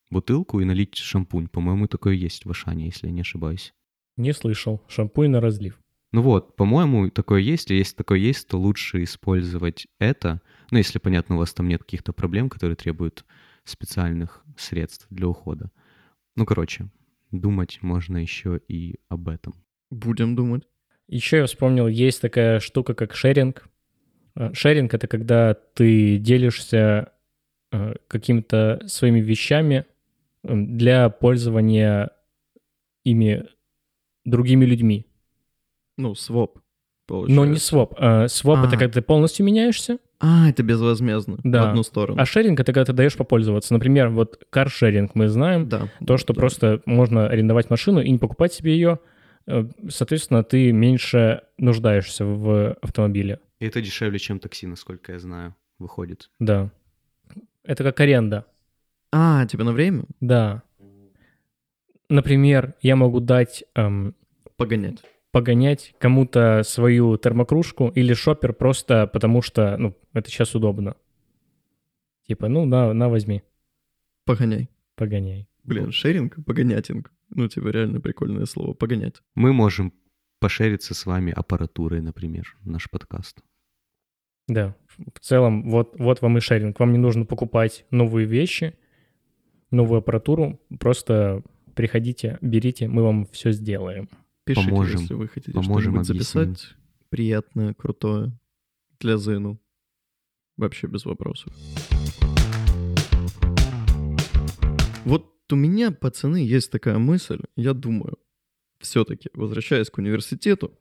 [0.10, 1.48] бутылку и налить шампунь.
[1.48, 3.74] По-моему, такое есть в Ашане, если я не ошибаюсь.
[4.18, 4.82] Не слышал.
[4.88, 5.80] Шампунь на разлив.
[6.12, 10.42] Ну вот, по-моему, такое есть, и если такое есть, то лучше использовать это,
[10.72, 13.26] ну, если, понятно, у вас там нет каких-то проблем, которые требуют
[13.66, 15.72] специальных средств для ухода.
[16.38, 16.88] Ну, короче,
[17.32, 19.56] думать можно еще и об этом.
[19.92, 20.64] Будем думать.
[21.08, 23.68] Еще я вспомнил, есть такая штука, как шеринг.
[24.36, 27.12] Э, Шеринг— это когда ты делишься
[27.72, 29.86] э, какими-то своими вещами
[30.48, 32.12] для пользования
[33.04, 33.46] ими
[34.26, 35.06] другими людьми.
[35.98, 36.60] Ну, своп,
[37.08, 37.36] получается.
[37.36, 37.94] Но не своп.
[37.98, 38.80] А Своп— это А.
[38.80, 41.38] когда ты полностью меняешься, А, это безвозмездно.
[41.44, 41.66] Да.
[41.66, 42.20] В одну сторону.
[42.22, 43.74] а шеринг— это когда ты даешь попользоваться.
[43.74, 45.90] Например, вот каршеринг мы знаем, Да.
[46.06, 46.40] то, что да.
[46.40, 49.00] просто можно арендовать машину и не покупать себе ее,
[49.48, 53.40] э, соответственно, ты меньше нуждаешься в автомобиле.
[53.60, 56.30] И это дешевле, чем такси, насколько я знаю, выходит.
[56.40, 56.72] Да.
[57.64, 58.46] Это как аренда.
[59.12, 60.04] А, тебе на время?
[60.20, 60.64] Да.
[62.10, 64.16] Например, я могу дать эм,
[64.58, 65.04] Погонять.
[65.32, 70.96] погонять кому-то свою термокружку или шопер просто потому что, ну, это сейчас удобно.
[72.28, 73.44] Типа, ну, на, на возьми,
[74.26, 74.70] Погоняй.
[74.96, 75.48] погоняй.
[75.64, 77.12] Блин, шеринг, погонятинг.
[77.30, 78.74] Ну, типа, реально прикольное слово.
[78.74, 79.22] Погонять.
[79.34, 79.94] Мы можем
[80.40, 83.42] пошериться с вами аппаратурой, например, наш подкаст.
[84.48, 84.76] Да.
[85.14, 86.80] В целом, вот, вот вам и шеринг.
[86.80, 88.76] Вам не нужно покупать новые вещи,
[89.72, 90.60] новую аппаратуру.
[90.80, 91.44] Просто
[91.76, 94.10] приходите, берите, мы вам все сделаем.
[94.46, 95.02] Пишите, Поможем.
[95.02, 96.76] если вы хотите Поможем, что-нибудь записать.
[97.10, 98.32] Приятное, крутое.
[99.00, 99.60] Для Зену.
[100.58, 101.54] Вообще без вопросов.
[105.04, 107.42] Вот у меня, пацаны, есть такая мысль.
[107.56, 108.18] Я думаю,
[108.80, 110.78] все-таки, возвращаясь к университету,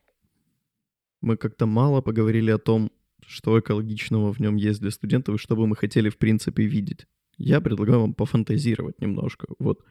[1.20, 2.90] мы как-то мало поговорили о том,
[3.26, 7.06] что экологичного в нем есть для студентов и что бы мы хотели, в принципе, видеть.
[7.36, 9.46] Я предлагаю вам пофантазировать немножко.
[9.58, 9.84] Вот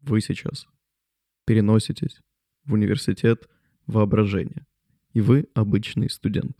[0.00, 0.66] вы сейчас
[1.44, 2.20] переноситесь
[2.64, 3.48] в университет
[3.86, 4.66] воображения,
[5.12, 6.56] и вы обычный студент.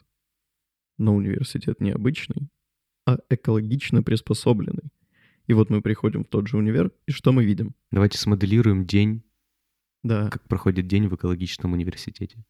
[0.99, 2.49] Но университет не обычный,
[3.07, 4.91] а экологично приспособленный.
[5.47, 7.75] И вот мы приходим в тот же универ, и что мы видим?
[7.91, 9.23] Давайте смоделируем день,
[10.03, 12.45] Да, как проходит день в экологичном университете.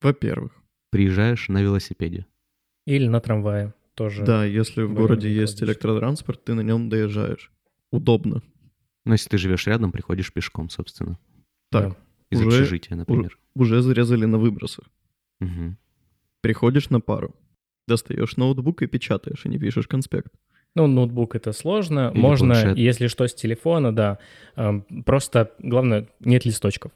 [0.00, 0.52] во-первых,
[0.90, 2.26] Приезжаешь на велосипеде.
[2.86, 4.24] Или на трамвае тоже.
[4.24, 7.50] да, если в городе есть электротранспорт, ты на нем доезжаешь.
[7.90, 8.42] Удобно.
[9.04, 11.18] Но если ты живешь рядом, приходишь пешком, собственно.
[11.70, 11.96] Так, Да.
[12.30, 13.38] Из Уже- общежития, например.
[13.54, 14.86] уже зарезали на выбросах.
[15.40, 15.76] Мгм.
[16.40, 17.34] Приходишь на пару,
[17.86, 20.32] достаешь ноутбук и печатаешь, и не пишешь конспект.
[20.74, 22.10] Ну, ноутбук это сложно.
[22.14, 22.78] Или Можно, планшет.
[22.78, 24.18] если что, с телефона, да.
[24.56, 26.92] Эм, Просто, главное, нет листочков.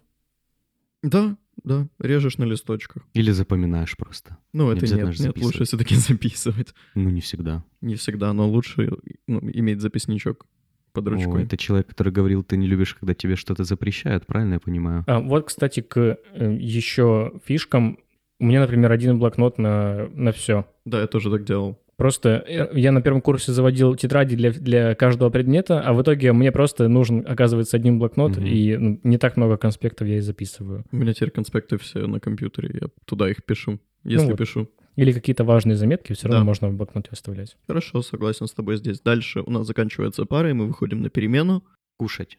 [1.03, 3.03] Да, да, режешь на листочках.
[3.15, 4.39] Или запоминаешь просто.
[4.53, 6.75] Ну, Не это обязательно нет, нет, лучше все-таки записывать.
[6.95, 7.65] Ну, не всегда.
[7.81, 8.91] Не всегда, но лучше
[9.27, 10.47] ну, иметь записничок
[10.93, 11.45] под О, ручкой.
[11.45, 15.05] это человек, который говорил, ты не любишь, когда тебе что-то запрещают, правильно я понимаю?
[15.07, 17.99] А, вот, кстати, к еще фишкам.
[18.39, 20.67] У меня, например, один блокнот на, на все.
[20.85, 21.79] Да, я тоже так делал.
[21.97, 26.33] Просто э, я на первом курсе заводил тетради для, для каждого предмета, а в итоге
[26.33, 28.47] мне просто нужен, оказывается, один блокнот, Мгм.
[28.47, 30.85] и ну, не так много конспектов я и записываю.
[30.93, 34.39] У меня теперь конспекты все на компьютере, я туда их пишу, если вот.
[34.39, 34.69] пишу.
[34.97, 36.45] Или какие-то важные заметки все равно Да.
[36.45, 37.57] можно в блокноте оставлять.
[37.67, 39.01] Хорошо, согласен с тобой здесь.
[39.01, 41.65] Дальше у нас заканчивается пара, и мы выходим на перемену.
[41.99, 42.39] Кушать.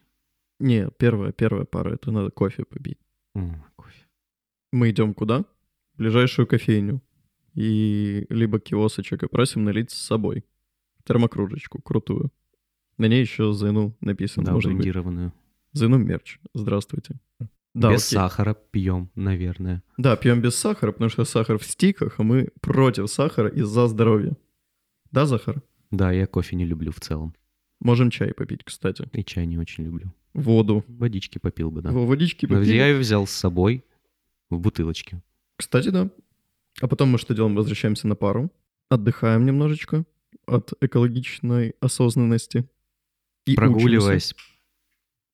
[0.60, 2.98] Не, первая, первая пара, это надо кофе побить.
[3.36, 4.06] М, кофе.
[4.72, 5.44] Мы идем куда?
[5.94, 7.00] В ближайшую кофейню.
[7.58, 10.44] И либо киосочек и просим налить с собой.
[11.04, 12.30] Термокружечку крутую.
[12.98, 14.46] На ней еще Зену написано.
[14.46, 14.78] Да, может быть.
[14.78, 15.32] брендированную.
[15.72, 16.38] Зену мерч.
[16.54, 17.16] Здравствуйте.
[17.74, 18.16] Да, Без окей.
[18.16, 19.82] сахара пьем, наверное.
[19.96, 23.88] Да, пьем без сахара, потому что сахар в стиках, а мы против сахара и за
[23.88, 24.36] здоровье.
[25.10, 25.62] Да, Захар?
[25.90, 27.34] Да, я кофе не люблю в целом.
[27.80, 29.08] Можем чай попить, кстати.
[29.12, 30.12] И чай не очень люблю.
[30.34, 30.84] Воду.
[30.86, 31.90] Водички попил бы, да.
[31.90, 32.76] Во, Водички Но попили.
[32.76, 33.84] я ее взял с собой
[34.50, 35.22] в бутылочке.
[35.56, 36.10] Кстати, да.
[36.80, 37.54] А потом мы что делаем?
[37.54, 38.50] Возвращаемся на пару.
[38.88, 40.04] Отдыхаем немножечко
[40.46, 42.68] от экологичной осознанности.
[43.46, 43.60] И учимся.
[43.60, 44.34] Прогуливаясь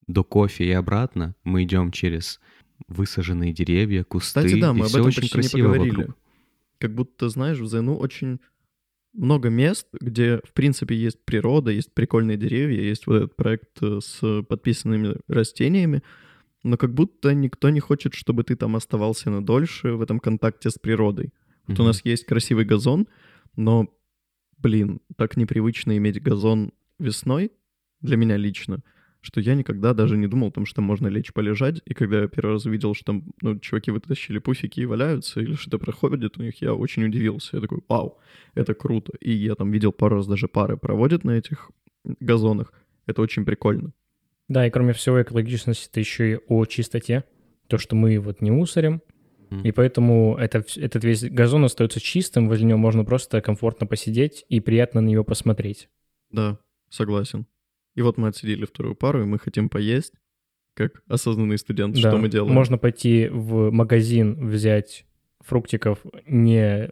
[0.07, 2.39] до кофе и обратно, мы идем через
[2.87, 4.41] высаженные деревья, кусты.
[4.41, 5.95] Кстати, да, и мы об всё этом очень почти не красиво поговорили.
[5.97, 6.17] вокруг.
[6.77, 8.39] Как будто, знаешь, в Зену очень
[9.13, 13.99] много мест, где, в принципе, есть природа, есть прикольные деревья, есть вот этот проект э,
[14.01, 16.03] с подписанными растениями,
[16.65, 20.71] но как будто никто не хочет, чтобы ты там оставался на дольше в этом контакте
[20.71, 21.31] с природой.
[21.67, 21.83] Вот Мгм.
[21.83, 23.07] у нас есть красивый газон,
[23.55, 23.87] но,
[24.57, 27.51] блин, так непривычно иметь газон весной
[28.01, 28.79] для меня лично,
[29.21, 31.83] что я никогда даже не думал о том, что можно лечь полежать.
[31.85, 35.53] И когда я первый раз увидел, что там, ну, чуваки вытащили пуфики и валяются, или
[35.53, 37.57] что-то проходит у них, я очень удивился.
[37.57, 38.17] Я такой, вау,
[38.55, 39.11] это круто.
[39.19, 41.69] И я там видел пару раз даже пары проводят на этих
[42.19, 42.73] газонах.
[43.05, 43.93] Это очень прикольно.
[44.47, 47.23] Да, и кроме всего экологичности, это еще и о чистоте.
[47.67, 49.01] То, что мы вот не мусорим,
[49.63, 54.59] и поэтому это, этот весь газон остается чистым, возле него можно просто комфортно посидеть и
[54.59, 55.87] приятно на него посмотреть.
[56.31, 57.45] Да, согласен.
[57.95, 60.13] И вот мы отсидели вторую пару, и мы хотим поесть,
[60.73, 61.93] как осознанный студент.
[61.95, 62.53] Да, Что мы делаем?
[62.53, 65.05] Можно пойти в магазин, взять
[65.39, 66.89] фруктиков, не...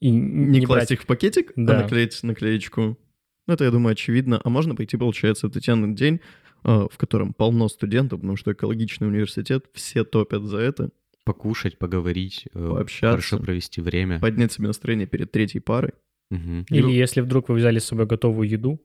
[0.00, 1.78] И не, не класть брать- их в пакетик, Да.
[1.78, 2.98] а наклеить наклеечку.
[3.46, 4.40] Ну, это, я думаю, очевидно.
[4.44, 6.20] А можно пойти, получается, в Татьянин день,
[6.62, 10.90] а, в котором полно студентов, потому что экологичный университет, все топят за это,
[11.24, 13.10] Покушать, поговорить, э, Пообщаться.
[13.28, 14.18] хорошо провести время.
[14.18, 15.92] поднять себе настроение перед третьей парой,
[16.30, 16.64] Мгм.
[16.70, 18.80] Или Ну- если вдруг вы взяли с собой готовую еду,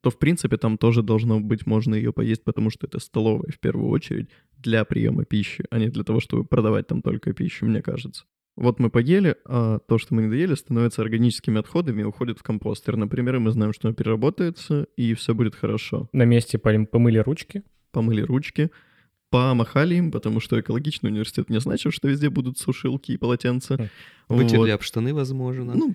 [0.00, 3.58] то, в принципе, там тоже должно быть можно ее поесть, потому что это столовая в
[3.60, 7.82] первую очередь для приема пищи, а не для того, чтобы продавать там только пищу, мне
[7.82, 8.24] кажется.
[8.56, 12.42] Вот мы поели, а то, что мы не доели, становится органическими отходами и уходит в
[12.42, 12.96] компостер.
[12.96, 16.08] Например, и мы знаем, что оно переработается, и все будет хорошо.
[16.12, 18.70] на месте пом- помыли ручки, помыли ручки,
[19.28, 23.76] помахали им, потому что экологичный университет не значит, что везде будут сушилки и полотенца.
[23.76, 23.88] Хм.
[24.28, 24.70] Вытерли Вот.
[24.70, 25.74] об штаны, возможно.
[25.74, 25.94] Ну,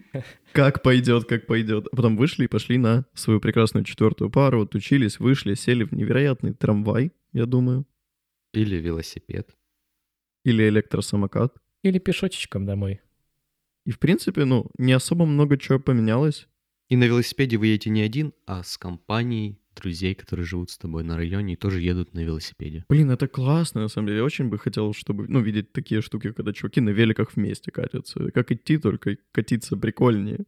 [0.53, 1.87] как пойдет, как пойдет.
[1.91, 5.93] А потом вышли и пошли на свою прекрасную четвертую пару, вот учились, вышли, сели в
[5.93, 7.85] невероятный трамвай, я думаю,
[8.53, 9.49] Или велосипед.
[10.45, 11.55] или электросамокат.
[11.83, 13.01] Или пешочечком домой.
[13.85, 16.47] И, в принципе, ну, не особо много чего поменялось.
[16.89, 21.03] И на велосипеде вы едете не один, а с компанией друзей, которые живут с тобой
[21.03, 22.85] на районе и тоже едут на велосипеде.
[22.89, 24.19] Блин, это классно, на самом деле.
[24.19, 28.31] Я очень бы хотел, чтобы, ну, видеть такие штуки, когда чуваки на великах вместе катятся.
[28.31, 30.45] Как идти, только катиться прикольнее.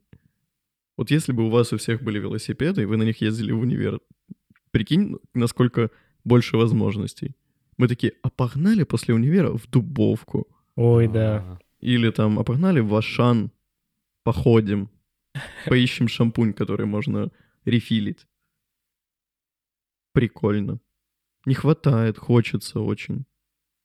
[0.98, 3.60] Вот если бы у вас у всех были велосипеды, и вы на них ездили в
[3.60, 4.00] универ,
[4.72, 5.90] прикинь, насколько
[6.24, 7.36] больше возможностей.
[7.78, 10.48] Мы такие, а погнали после универа в Дубовку.
[10.76, 11.38] Ой, да.
[11.38, 13.52] А, Или там, а погнали в Ашан,
[14.24, 14.90] походим,
[15.66, 17.32] поищем шампунь, который можно
[17.66, 18.28] рефилить.
[20.14, 20.80] Прикольно.
[21.46, 23.26] Не хватает, хочется очень.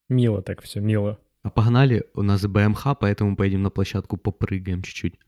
[0.08, 1.18] Мило так все, мило.
[1.42, 5.18] А погнали, у нас БМХ, поэтому поедем на площадку, попрыгаем чуть-чуть.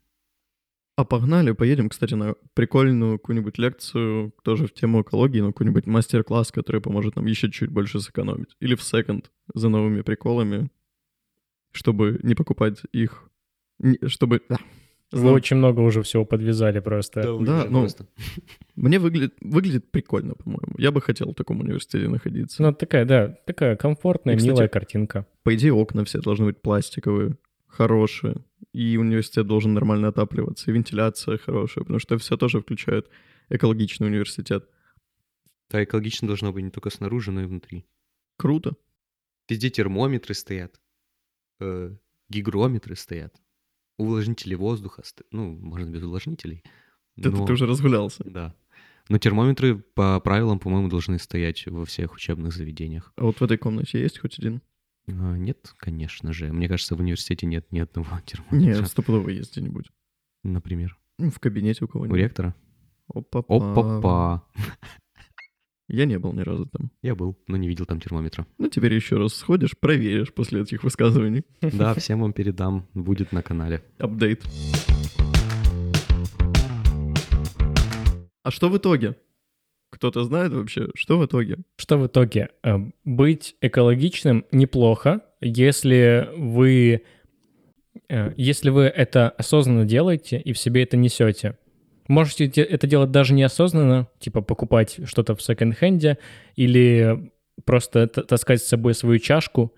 [0.97, 6.53] А погнали, поедем, кстати, на прикольную какую-нибудь лекцию, тоже в тему экологии, на какой-нибудь мастер-класс,
[6.53, 8.55] который поможет нам еще чуть больше сэкономить.
[8.61, 10.71] Или в секонд за новыми приколами,
[11.73, 13.31] чтобы не покупать их,
[14.07, 14.43] чтобы...
[14.49, 14.59] Да.
[15.13, 17.23] Вы очень много уже всего подвязали просто.
[17.23, 18.07] Да, уже ну, просто.
[18.77, 20.75] Мне выглядит, выглядит прикольно, по-моему.
[20.79, 22.63] Я бы хотел в таком университете находиться.
[22.63, 25.27] Ну, такая, да, такая комфортная, И, кстати, милая картинка.
[25.43, 28.37] По идее, окна все должны быть пластиковые, хорошие.
[28.73, 33.09] И университет должен нормально отапливаться, и вентиляция хорошая, потому что все тоже включает
[33.49, 34.69] экологичный университет.
[35.71, 37.85] Да, экологично должно быть не только снаружи, но и внутри.
[38.37, 38.75] Круто.
[39.49, 40.81] Везде термометры стоят,
[41.61, 41.95] э,
[42.29, 43.35] гигрометры стоят,
[43.99, 46.63] увлажнители воздуха, ну, можно без увлажнителей.
[47.17, 48.25] Это но- ты уже разгулялся.
[48.25, 48.55] Да.
[49.09, 53.13] Но термометры по правилам, по-моему, должны стоять во всех учебных заведениях.
[53.17, 54.63] А вот в этой комнате есть хоть один?
[55.09, 56.53] А, Нет, конечно же.
[56.53, 59.87] Мне кажется, в университете нет ни одного термометра, Нет, стопудово есть где-нибудь.
[60.45, 60.97] например.
[61.19, 62.19] В кабинете у У кого-нибудь.
[62.19, 62.55] ректора.
[63.13, 64.47] Опа Опа-па.
[65.93, 66.93] Я не был ни разу там.
[67.03, 68.47] Я был, но не видел там термометра.
[68.59, 71.43] Ну, теперь еще раз сходишь, проверишь после этих высказываний.
[71.61, 73.83] Да, всем вам передам, будет на канале.
[73.99, 74.45] Апдейт.
[78.45, 79.17] А что в итоге?
[79.91, 81.59] Кто-то знает вообще, что в итоге?
[81.77, 82.51] Что в итоге?
[82.63, 87.03] Э, Быть экологичным неплохо, если вы,
[88.09, 91.59] э, если вы это осознанно делаете и в себе это несете.
[92.11, 96.19] Можете те- это делать даже неосознанно, типа покупать что-то в секонд-хенде
[96.57, 97.31] или
[97.65, 99.73] просто таскать с собой свою чашку.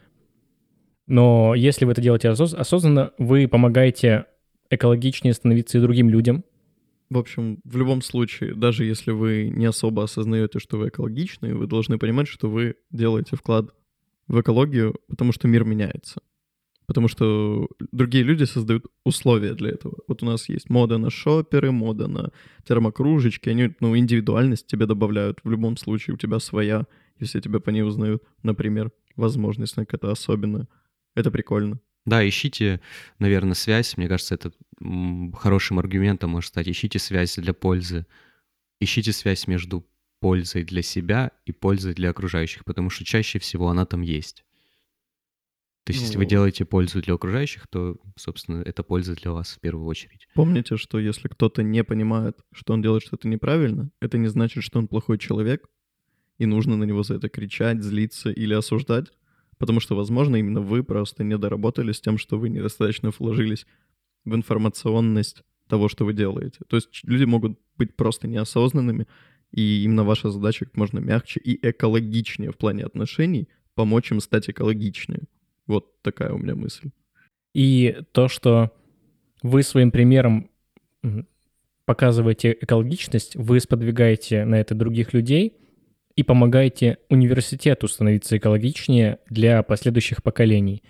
[1.06, 4.24] Но если вы это делаете осоз- осознанно, вы помогаете
[4.70, 6.42] экологичнее становиться и другим людям.
[7.10, 11.66] В общем, в любом случае, даже если вы не особо осознаете, что вы экологичны, вы
[11.66, 13.74] должны понимать, что вы делаете вклад
[14.26, 16.22] в экологию, потому что мир меняется.
[16.92, 19.94] Потому что другие люди создают условия для этого.
[20.08, 22.32] Вот у нас есть мода на шоперы, мода на
[22.68, 25.38] термокружечки, они ну, индивидуальность тебе добавляют.
[25.42, 26.84] В любом случае у тебя своя,
[27.18, 30.68] если тебя по ней узнают, например, возможность на какая-то особенная.
[31.14, 31.80] Это прикольно.
[32.04, 32.82] Да, ищите,
[33.18, 33.96] наверное, связь.
[33.96, 34.52] Мне кажется, это
[35.32, 36.68] хорошим аргументом может стать.
[36.68, 38.04] Ищите связь для пользы.
[38.80, 39.86] Ищите связь между
[40.20, 44.44] пользой для себя и пользой для окружающих, потому что чаще всего она там есть.
[45.84, 49.60] То есть, если вы делаете пользу для окружающих, то, собственно, это польза для вас в
[49.60, 50.28] первую очередь.
[50.34, 54.78] Помните, что если кто-то не понимает, что он делает что-то неправильно, это не значит, что
[54.78, 55.68] он плохой человек,
[56.38, 59.08] и нужно на него за это кричать, злиться или осуждать,
[59.58, 63.66] потому что, возможно, именно вы просто не доработали с тем, что вы недостаточно вложились
[64.24, 66.58] в информационность того, что вы делаете.
[66.68, 69.08] То есть люди могут быть просто неосознанными,
[69.50, 74.48] и именно ваша задача как можно мягче и экологичнее в плане отношений помочь им стать
[74.48, 75.24] экологичнее.
[75.66, 76.90] Вот такая у меня мысль.
[77.54, 78.72] И то, что
[79.42, 80.50] вы своим примером
[81.84, 85.56] показываете экологичность, вы сподвигаете на это других людей
[86.14, 90.82] и помогаете университету становиться экологичнее для последующих поколений.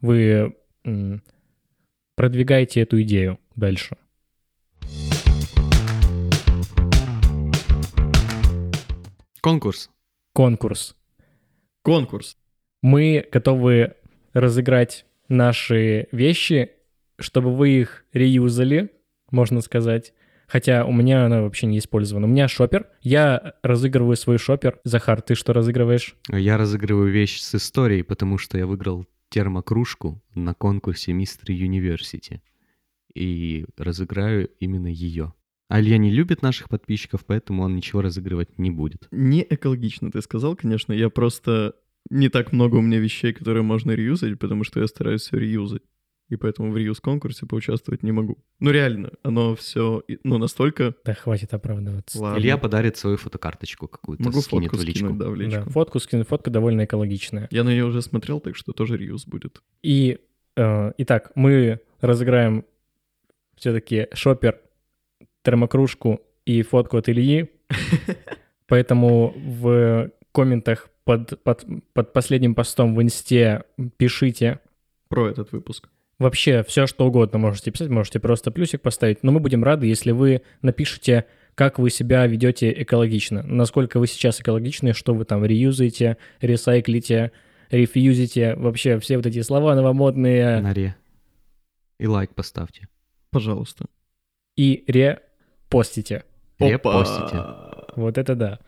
[0.00, 0.56] Вы
[2.14, 3.96] продвигаете эту идею дальше.
[9.40, 9.90] Конкурс.
[10.32, 10.96] Конкурс.
[11.82, 12.36] Конкурс.
[12.82, 13.94] Мы готовы
[14.32, 16.70] разыграть наши вещи,
[17.18, 18.90] чтобы вы их реюзали,
[19.30, 20.12] можно сказать.
[20.46, 22.26] Хотя у меня она вообще не использована.
[22.26, 22.88] У меня шопер.
[23.02, 24.80] Я разыгрываю свой шопер.
[24.82, 26.16] Захар, ты что разыгрываешь?
[26.28, 32.42] Я разыгрываю вещь с историей, потому что я выиграл термокружку на конкурсе Mister University.
[33.14, 35.34] И разыграю именно ее.
[35.68, 39.06] А Илья не любит наших подписчиков, поэтому он ничего разыгрывать не будет.
[39.12, 40.92] Не экологично, ты сказал, конечно.
[40.92, 41.76] Я просто
[42.08, 45.82] не так много у меня вещей, которые можно реюзать, потому что я стараюсь все реюзать.
[46.30, 48.38] И поэтому в реюз-конкурсе поучаствовать не могу.
[48.60, 50.94] Ну реально, оно все, ну настолько...
[51.04, 52.20] Да хватит оправдываться.
[52.20, 52.38] Ладно.
[52.38, 55.06] Илья подарит свою фотокарточку какую-то, Могу фотку в личку.
[55.06, 55.64] Скинуть, да, в личку.
[55.64, 57.48] Да, фотку скинуть, фотка довольно экологичная.
[57.50, 59.60] Я на нее уже смотрел, так что тоже реюз будет.
[59.82, 60.18] И,
[60.56, 62.64] э, итак, мы разыграем
[63.56, 64.60] все-таки шопер,
[65.42, 67.50] термокружку и фотку от Ильи.
[68.68, 73.64] Поэтому в комментах под, под, под последним постом в инсте
[73.96, 74.60] пишите.
[75.08, 75.88] Про этот выпуск.
[76.20, 79.24] Вообще все, что угодно можете писать, можете просто плюсик поставить.
[79.24, 83.42] Но мы будем рады, если вы напишите, как вы себя ведете экологично.
[83.42, 87.32] Насколько вы сейчас экологичны, что вы там реюзаете, ресайклите,
[87.70, 88.54] рефьюзите.
[88.54, 90.60] Вообще все вот эти слова новомодные.
[90.60, 90.94] На ре.
[91.98, 92.86] И лайк поставьте.
[93.30, 93.86] Пожалуйста.
[94.56, 96.22] И репостите.
[96.60, 97.44] Репостите.
[97.96, 98.60] Вот это да.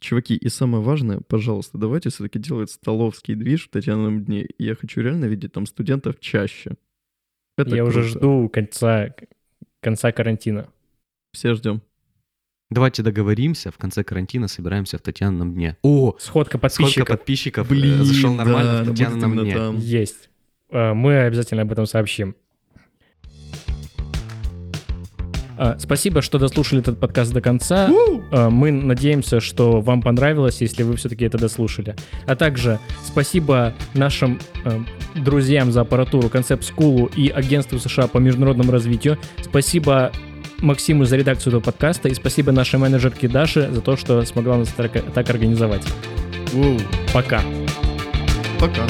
[0.00, 4.46] Чуваки, и самое важное, пожалуйста, давайте все-таки делать столовский движ в Татьяном дне.
[4.58, 6.74] Я хочу реально видеть там студентов чаще.
[7.56, 8.00] Это я круто.
[8.00, 9.14] уже жду конца,
[9.80, 10.68] конца карантина.
[11.32, 11.82] Все ждем.
[12.70, 15.76] Давайте договоримся, в конце карантина собираемся в Татьяном дне.
[15.82, 16.92] О, сходка подписчиков.
[16.92, 19.54] Сходка подписчиков э, Блин, зашел нормально да, в Татьяном дне.
[19.54, 19.78] Там.
[19.78, 20.30] Есть.
[20.70, 22.34] Э, мы обязательно об этом сообщим.
[25.78, 27.88] Спасибо, что дослушали этот подкаст до конца.
[28.30, 31.96] А, мы надеемся, что вам понравилось, если вы все-таки это дослушали.
[32.26, 34.82] А также спасибо нашим а,
[35.14, 39.18] друзьям за аппаратуру Concept School и Агентству США по международному развитию.
[39.42, 40.12] Спасибо
[40.58, 44.68] Максиму за редакцию этого подкаста и спасибо нашей менеджерке Даше за то, что смогла нас
[44.68, 45.82] так, так организовать.
[46.52, 46.78] Воу.
[47.12, 47.42] Пока.
[48.58, 48.86] Пока.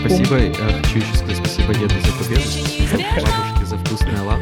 [0.00, 0.38] Спасибо.
[0.38, 2.42] Я хочу еще сказать спасибо деду за победу,
[3.16, 4.37] бабушке за вкусное лапушки.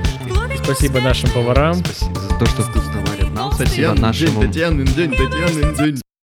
[0.67, 1.77] Спасибо нашим поварам.
[1.77, 3.53] Спасибо за то, что вкусно варят нам.
[3.53, 4.41] Спасибо нашему...
[4.41, 6.07] День, Татьянин день, Татьянин день.